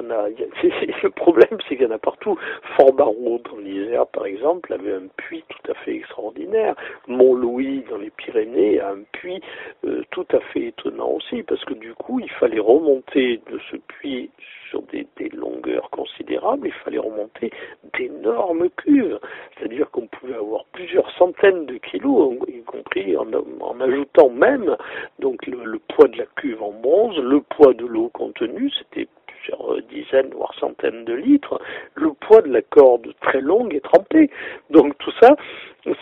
[1.02, 2.38] le problème, c'est qu'il y en a partout.
[2.76, 6.74] Fort Barreau dans l'Isère, par exemple, avait un puits tout à fait extraordinaire.
[7.06, 9.40] Mont-Louis dans les Pyrénées a un puits
[9.84, 13.76] euh, tout à fait étonnant aussi, parce que du coup, il fallait remonter de ce
[13.76, 14.30] puits
[14.70, 17.50] sur des, longueurs considérables, il fallait remonter
[17.94, 19.18] d'énormes cuves.
[19.56, 24.76] C'est-à-dire qu'on pouvait avoir plusieurs centaines de kilos, y compris en, ajoutant même
[25.18, 29.08] donc le poids de la cuve en bronze, le poids de l'eau contenue, c'était
[29.48, 31.60] plusieurs dizaines voire centaines de litres,
[31.94, 34.30] le poids de la corde très longue et trempée.
[34.70, 35.36] Donc tout ça,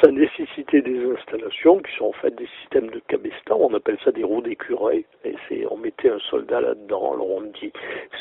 [0.03, 4.11] ça nécessitait des installations qui sont en fait des systèmes de cabestan, on appelle ça
[4.11, 7.73] des roues d'écureuil, et c'est, on mettait un soldat là-dedans, alors on dit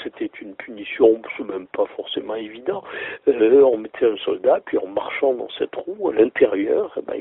[0.04, 2.84] c'était une punition, c'est même pas forcément évident,
[3.28, 7.20] euh, on mettait un soldat, puis en marchant dans cette roue, à l'intérieur, eh ben,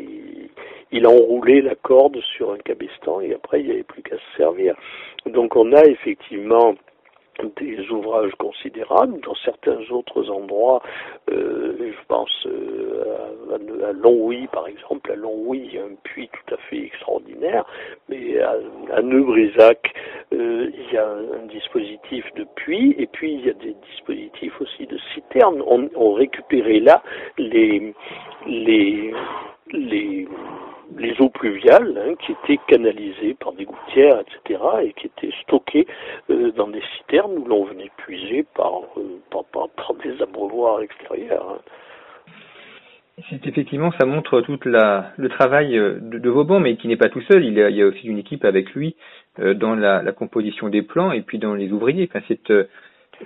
[0.93, 4.37] il enroulait la corde sur un cabestan et après il n'y avait plus qu'à se
[4.37, 4.77] servir.
[5.27, 6.75] Donc on a effectivement
[7.57, 9.21] des ouvrages considérables.
[9.21, 10.83] Dans certains autres endroits,
[11.31, 16.29] euh, je pense euh, à, Longwy par exemple, à Longwy il y a un puits
[16.29, 17.65] tout à fait extraordinaire,
[18.09, 18.57] mais à,
[18.95, 19.95] à Neubrisac
[20.33, 24.61] euh, il y a un, dispositif de puits et puis il y a des dispositifs
[24.61, 25.63] aussi de citernes.
[25.67, 27.03] On, on récupérait là
[27.39, 27.95] les
[28.47, 29.13] les
[29.73, 30.29] les
[30.97, 35.87] les eaux pluviales hein, qui étaient canalisées par des gouttières, etc., et qui étaient stockées
[36.31, 41.47] euh, dans des citernes où l'on venait puiser par, euh, par, par, des abreuvoirs extérieurs.
[41.51, 41.59] Hein.
[43.31, 47.23] C'est effectivement, ça montre tout le travail euh, de, Vauban, mais qui n'est pas tout
[47.23, 47.45] seul.
[47.45, 48.97] Il y, a, aussi une équipe avec lui
[49.39, 52.11] dans la, composition des plans et puis dans les ouvriers.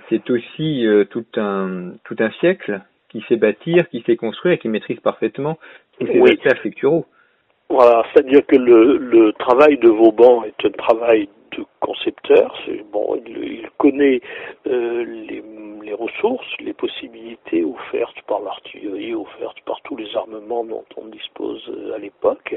[0.09, 4.69] C'est aussi tout un tout un siècle qui sait bâtir, qui sait construire et qui
[4.69, 5.57] maîtrise parfaitement
[5.99, 6.31] tous ces oui.
[6.31, 7.05] aspects architecturaux.
[7.69, 12.57] Voilà, c'est-à-dire que le, le, travail de Vauban est un travail de concepteur.
[12.91, 14.21] Bon, il, il connaît
[14.67, 15.43] euh, les,
[15.81, 21.61] les, ressources, les possibilités offertes par l'artillerie, offertes par tous les armements dont on dispose
[21.69, 22.55] euh, à l'époque.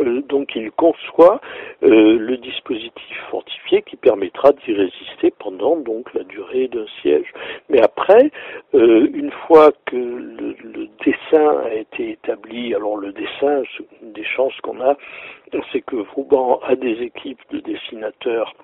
[0.00, 1.40] Euh, donc, il conçoit
[1.82, 7.32] euh, le dispositif fortifié qui permettra d'y résister pendant donc la durée d'un siège.
[7.68, 8.30] Mais après,
[8.72, 13.62] une fois que le, dessin a été établi, alors le dessin,
[14.02, 14.96] des chances qu'on a,
[15.72, 18.54] c'est que Vauban a des équipes de dessinateurs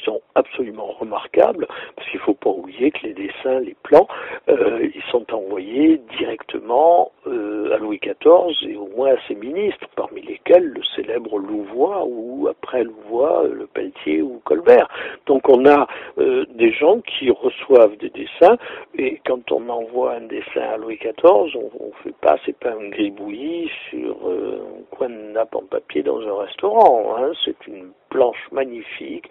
[0.00, 1.66] sont absolument remarquables,
[1.96, 4.08] parce qu'il ne faut pas oublier que les dessins, les plans,
[4.48, 9.86] euh, ils sont envoyés directement euh, à Louis XIV et au moins à ses ministres,
[9.96, 14.88] parmi lesquels le célèbre Louvois ou après Louvois, le Pelletier ou Colbert.
[15.26, 15.86] Donc on a
[16.18, 18.56] euh, des gens qui reçoivent des dessins
[18.96, 22.72] et quand on envoie un dessin à Louis XIV, on, on fait pas, c'est pas
[22.72, 27.16] un gribouillis sur euh, un coin de nappe en papier dans un restaurant.
[27.16, 29.28] Hein, c'est une planche magnifique,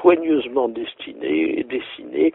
[0.00, 2.32] soigneusement destinée, dessinée,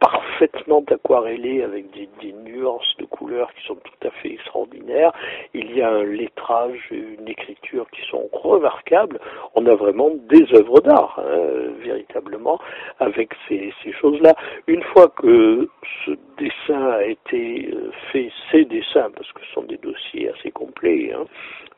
[0.00, 5.12] parfaitement aquarellée avec des, nuances de couleurs qui sont tout à fait extraordinaires.
[5.54, 9.20] Il y a un lettrage, une écriture qui sont remarquables.
[9.54, 12.58] On a vraiment des œuvres d'art, hein, véritablement,
[12.98, 14.34] avec ces, choses-là.
[14.66, 15.68] Une fois que
[16.06, 17.70] ce dessin a été
[18.10, 21.24] fait, ces dessins, parce que ce sont des dossiers assez complets, hein,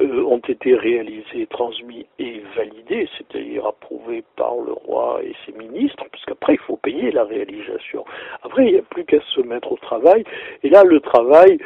[0.01, 6.05] euh, ont été réalisés, transmis et validés, c'est-à-dire approuvés par le roi et ses ministres,
[6.11, 8.05] parce qu'après il faut payer la réalisation.
[8.43, 10.25] Après il n'y a plus qu'à se mettre au travail,
[10.63, 11.59] et là le travail,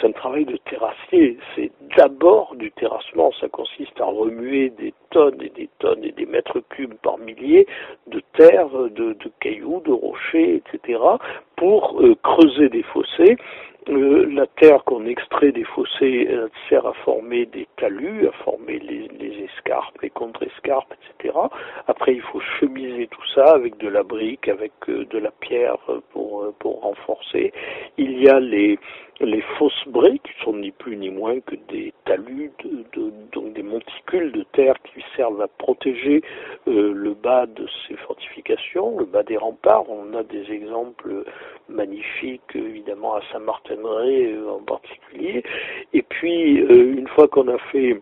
[0.00, 5.40] c'est un travail de terrassier, c'est d'abord du terrassement, ça consiste à remuer des tonnes
[5.42, 7.66] et des tonnes et des mètres cubes par milliers
[8.06, 10.98] de terre, de, cailloux, de rochers, etc.,
[11.56, 13.36] pour euh, creuser des fossés
[13.88, 18.78] euh, la terre qu'on extrait des fossés euh, sert à former des talus, à former
[18.78, 21.38] les, les escarpes, les contre-escarpes, etc.
[21.86, 25.78] Après, il faut chemiser tout ça avec de la brique, avec euh, de la pierre
[26.12, 27.52] pour, pour renforcer.
[27.96, 28.78] Il y a les,
[29.20, 33.62] les fausses briques, qui sont ni plus ni moins que des talus, de, donc des
[33.62, 36.22] monticules de terre qui servent à protéger
[36.68, 39.84] euh, le bas de ces fortifications, le bas des remparts.
[39.90, 41.24] On a des exemples
[41.68, 45.42] magnifiques, évidemment, à Saint-Martin-de-Ré en particulier.
[45.92, 48.00] Et puis, euh, une fois qu'on a fait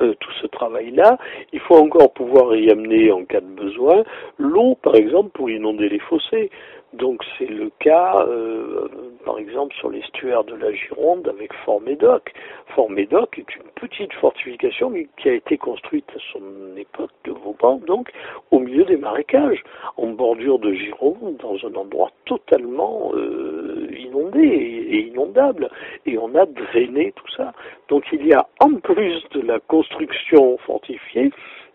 [0.00, 1.18] euh, tout ce travail-là,
[1.52, 4.04] il faut encore pouvoir y amener en cas de besoin
[4.38, 6.50] l'eau, par exemple, pour inonder les fossés.
[6.92, 8.88] Donc c'est le cas, euh,
[9.24, 12.32] par exemple, sur l'estuaire de la Gironde avec Fort-Médoc.
[12.74, 18.10] Fort-Médoc est une petite fortification qui a été construite à son époque de Vauban, donc
[18.50, 19.64] au milieu des marécages,
[19.96, 25.70] en bordure de Gironde, dans un endroit totalement euh, inondé et inondable.
[26.04, 27.52] Et on a drainé tout ça.
[27.88, 31.30] Donc il y a en plus de la construction fortifiée,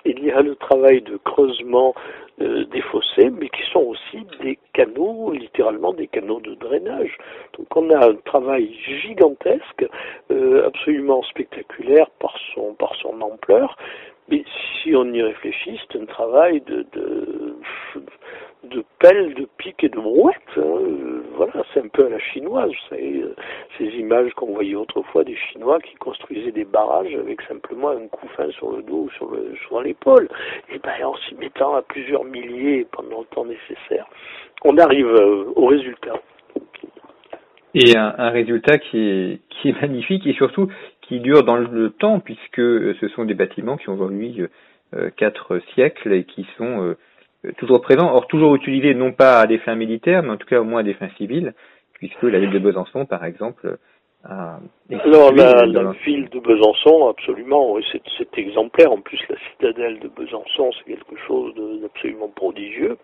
[0.06, 1.94] il y a le travail de creusement
[2.42, 7.18] euh, des fossés, mais qui sont aussi des canaux, littéralement des canaux de drainage.
[7.58, 9.86] Donc on a un travail gigantesque,
[10.32, 13.76] euh, absolument spectaculaire par son, par son ampleur,
[14.30, 14.44] mais
[14.82, 17.56] si on y réfléchit, c'est un travail de, de,
[18.64, 20.36] de pelle, de pique et de brouette.
[20.58, 21.22] Hein.
[21.36, 22.72] Voilà, c'est un peu à la chinoise.
[22.90, 23.24] Savez,
[23.78, 28.50] ces images qu'on voyait autrefois des Chinois qui construisaient des barrages avec simplement un couffin
[28.52, 30.28] sur le dos ou sur, le, sur l'épaule.
[30.74, 34.08] Et ben, en s'y mettant à plusieurs milliers pendant le temps nécessaire,
[34.66, 35.08] on arrive
[35.56, 36.20] au résultat.
[37.76, 40.68] Et un, résultat qui est, qui est magnifique et surtout
[41.02, 44.42] qui dure dans le temps puisque ce sont des bâtiments qui ont aujourd'hui
[44.96, 46.98] euh, quatre siècles et qui sont euh,
[47.58, 50.60] toujours présents, or toujours utilisés non pas à des fins militaires, mais en tout cas
[50.60, 51.54] au moins à des fins civiles,
[51.94, 53.78] puisque la ville de Besançon, par exemple,
[54.24, 54.60] à
[55.04, 57.86] Alors la, la ville de Besançon, absolument, oui,
[58.18, 58.92] c'est exemplaire.
[58.92, 62.98] En plus, la citadelle de Besançon, c'est quelque chose d'absolument prodigieux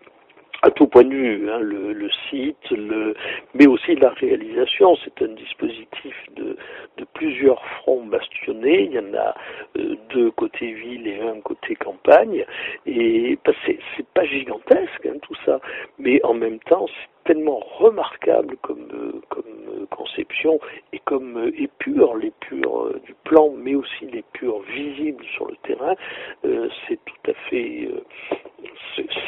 [0.64, 3.14] à tout point de vue, hein, le, le, site, le,
[3.52, 4.96] mais aussi la réalisation.
[5.04, 6.56] C'est un dispositif de,
[6.96, 8.84] de, plusieurs fronts bastionnés.
[8.84, 9.34] Il y en a
[9.76, 12.46] euh, deux côté ville et un côté campagne.
[12.86, 13.78] Et bah, c'est,
[14.14, 15.60] pas gigantesque hein, tout ça,
[15.98, 16.86] mais en même temps
[17.24, 20.60] tellement remarquable comme, euh, comme euh, conception
[20.92, 25.94] et comme épure, l'épure du plan, mais aussi l'épure visible sur le terrain.
[26.42, 27.88] c'est tout à fait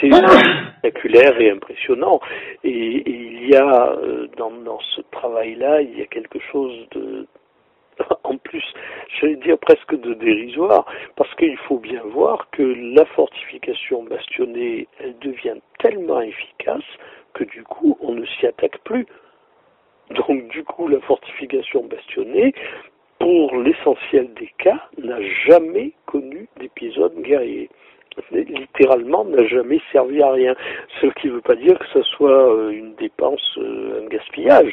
[0.01, 0.13] c'est
[0.81, 2.21] spectaculaire et impressionnant.
[2.65, 7.27] Et, il y a euh, dans, dans ce travail-là, il y a quelque chose de
[8.25, 8.65] en plus,
[9.21, 10.85] j'allais dire presque de dérisoire,
[11.15, 16.85] parce qu'il faut bien voir que la fortification bastionnée, elle devient tellement efficace
[17.37, 19.07] que du coup, on ne s'y attaque plus.
[20.11, 22.55] Donc du coup, la fortification bastionnée,
[23.19, 27.69] pour l'essentiel des cas, n'a jamais connu d'épisode guerrier
[28.33, 30.55] littéralement n'a jamais servi à rien.
[31.01, 34.73] Ce qui ne veut pas dire que ce soit euh, une dépense, euh, un gaspillage.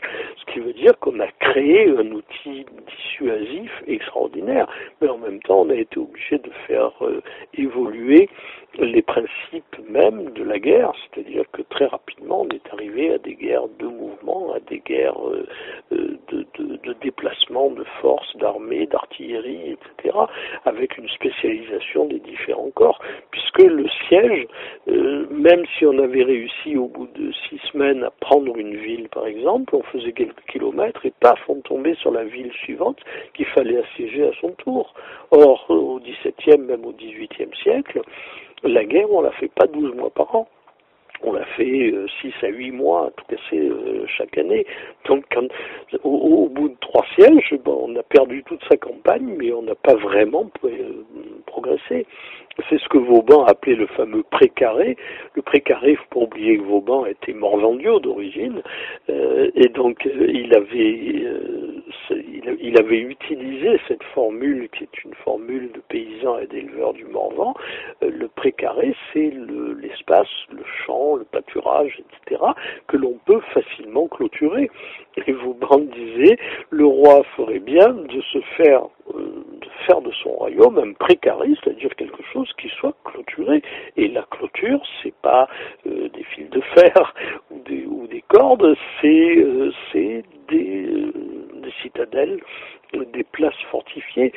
[0.54, 4.68] Qui veut dire qu'on a créé un outil dissuasif extraordinaire.
[5.02, 7.24] Mais en même temps, on a été obligé de faire euh,
[7.56, 8.30] évoluer
[8.78, 10.92] les principes même de la guerre.
[11.04, 15.20] C'est-à-dire que très rapidement, on est arrivé à des guerres de mouvement, à des guerres
[15.92, 16.46] de, de,
[16.84, 20.18] de déplacement de forces, d'armées, d'artillerie, etc.,
[20.66, 23.00] avec une spécialisation des différents corps
[23.32, 24.48] puisque le siège,
[24.88, 29.10] euh, même si on avait réussi au bout de six semaines à prendre une ville,
[29.10, 33.00] par exemple, on faisait quelques kilomètres et paf, on tombait sur la ville suivante
[33.34, 34.94] qu'il fallait assiéger à son tour.
[35.32, 38.02] Or, au XVIIe, même au XVIIIe siècle,
[38.64, 40.48] la guerre, on la fait pas 12 mois par an
[41.24, 44.66] on l'a fait 6 euh, à 8 mois, tout casser euh, chaque année.
[45.06, 45.26] Donc
[46.04, 49.96] au, bout de trois sièges, on a perdu toute sa campagne, mais on n'a pas
[49.96, 50.50] vraiment
[51.46, 52.06] progressé.
[52.70, 54.96] C'est ce que Vauban appelait le fameux précaré.
[55.34, 58.62] Le précaré, il faut pas oublier que Vauban était Morvandio d'origine,
[59.10, 65.72] euh, et donc euh, il avait euh, il, utilisé cette formule qui est une formule
[65.72, 67.54] de paysan et d'éleveur du Morvan.
[68.02, 69.32] le précaré, c'est
[69.82, 72.42] l'espace, le, champ, le pâturage, etc.,
[72.88, 74.70] que l'on peut facilement clôturer.
[75.28, 76.38] Et Vauban disait,
[76.70, 81.94] le roi ferait bien de se faire de faire de son royaume un précaré, c'est-à-dire
[81.96, 83.62] quelque chose qui soit clôturé.
[83.98, 85.48] Et la clôture, c'est pas
[85.86, 87.14] euh, des fils de fer
[87.52, 91.14] ou des, ou des cordes, c'est euh, des, euh,
[91.56, 92.40] des citadelles,
[92.94, 94.32] des places fortifiées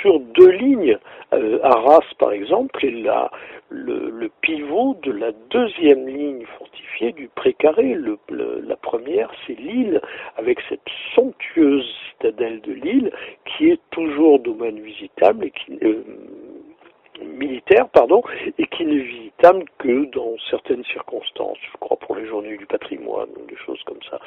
[0.00, 0.98] sur deux lignes,
[1.32, 3.30] euh, Arras par exemple, est la,
[3.68, 7.94] le, le, pivot de la deuxième ligne fortifiée du précaré.
[7.94, 8.18] Le,
[8.66, 10.00] la première, c'est Lille,
[10.36, 10.80] avec cette
[11.14, 13.12] somptueuse citadelle de Lille,
[13.44, 16.02] qui est toujours domaine visitable et qui, euh,
[17.24, 18.22] militaire, pardon,
[18.58, 23.28] et qui n'est visitable que dans certaines circonstances, je crois pour les journées du patrimoine,
[23.36, 24.18] ou des choses comme ça.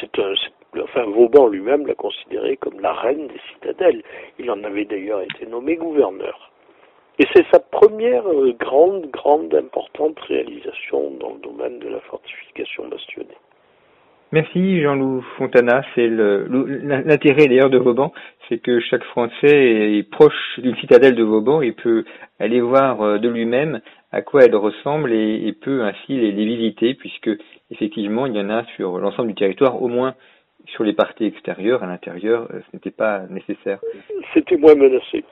[0.00, 0.34] C'est un,
[0.82, 4.02] enfin, Vauban lui-même l'a considéré comme la reine des citadelles.
[4.38, 6.50] Il en avait d'ailleurs été nommé gouverneur.
[7.18, 12.88] Et c'est sa première euh, grande, grande, importante réalisation dans le domaine de la fortification
[12.88, 13.36] bastionnée.
[14.34, 15.84] Merci Jean-Loup Fontana.
[15.94, 18.12] C'est l'intérêt d'ailleurs de Vauban,
[18.48, 22.04] c'est que chaque Français est proche d'une citadelle de Vauban et peut
[22.40, 23.80] aller voir euh, de lui-même
[24.10, 27.30] à quoi elle ressemble et, peut ainsi les, visiter, puisque
[27.70, 30.16] effectivement il y en a sur l'ensemble du territoire, au moins
[30.66, 31.84] sur les parties extérieures.
[31.84, 33.78] À l'intérieur, euh, ce n'était pas nécessaire.
[34.34, 35.22] C'était moins menacé.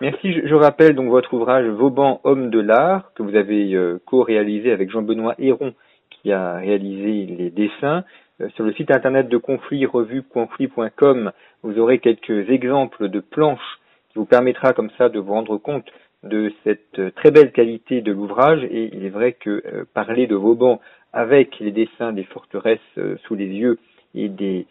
[0.00, 0.32] Merci.
[0.32, 4.90] Je, rappelle donc votre ouvrage Vauban, homme de l'art, que vous avez euh, co-réalisé avec
[4.90, 5.74] Jean-Benoît Héron
[6.10, 8.04] qui a réalisé les dessins.
[8.40, 11.32] Euh, sur le site internet de conflit revue.conflit.com,
[11.62, 13.78] vous aurez quelques exemples de planches
[14.10, 15.86] qui vous permettra comme ça de vous rendre compte
[16.22, 20.26] de cette euh, très belle qualité de l'ouvrage et il est vrai que euh, parler
[20.26, 20.80] de Vauban
[21.12, 22.78] avec les dessins des forteresses
[23.24, 23.78] sous les yeux
[24.14, 24.66] et des,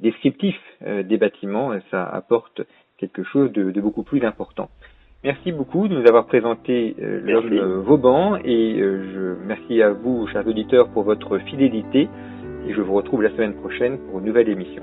[0.00, 2.62] descriptifs des bâtiments, ça apporte
[2.98, 4.68] quelque chose de beaucoup plus important.
[5.24, 10.26] Merci beaucoup de nous avoir présenté euh, l'homme Vauban et euh, je merci à vous,
[10.28, 12.08] chers auditeurs, pour votre fidélité
[12.68, 14.82] et je vous retrouve la semaine prochaine pour une nouvelle émission.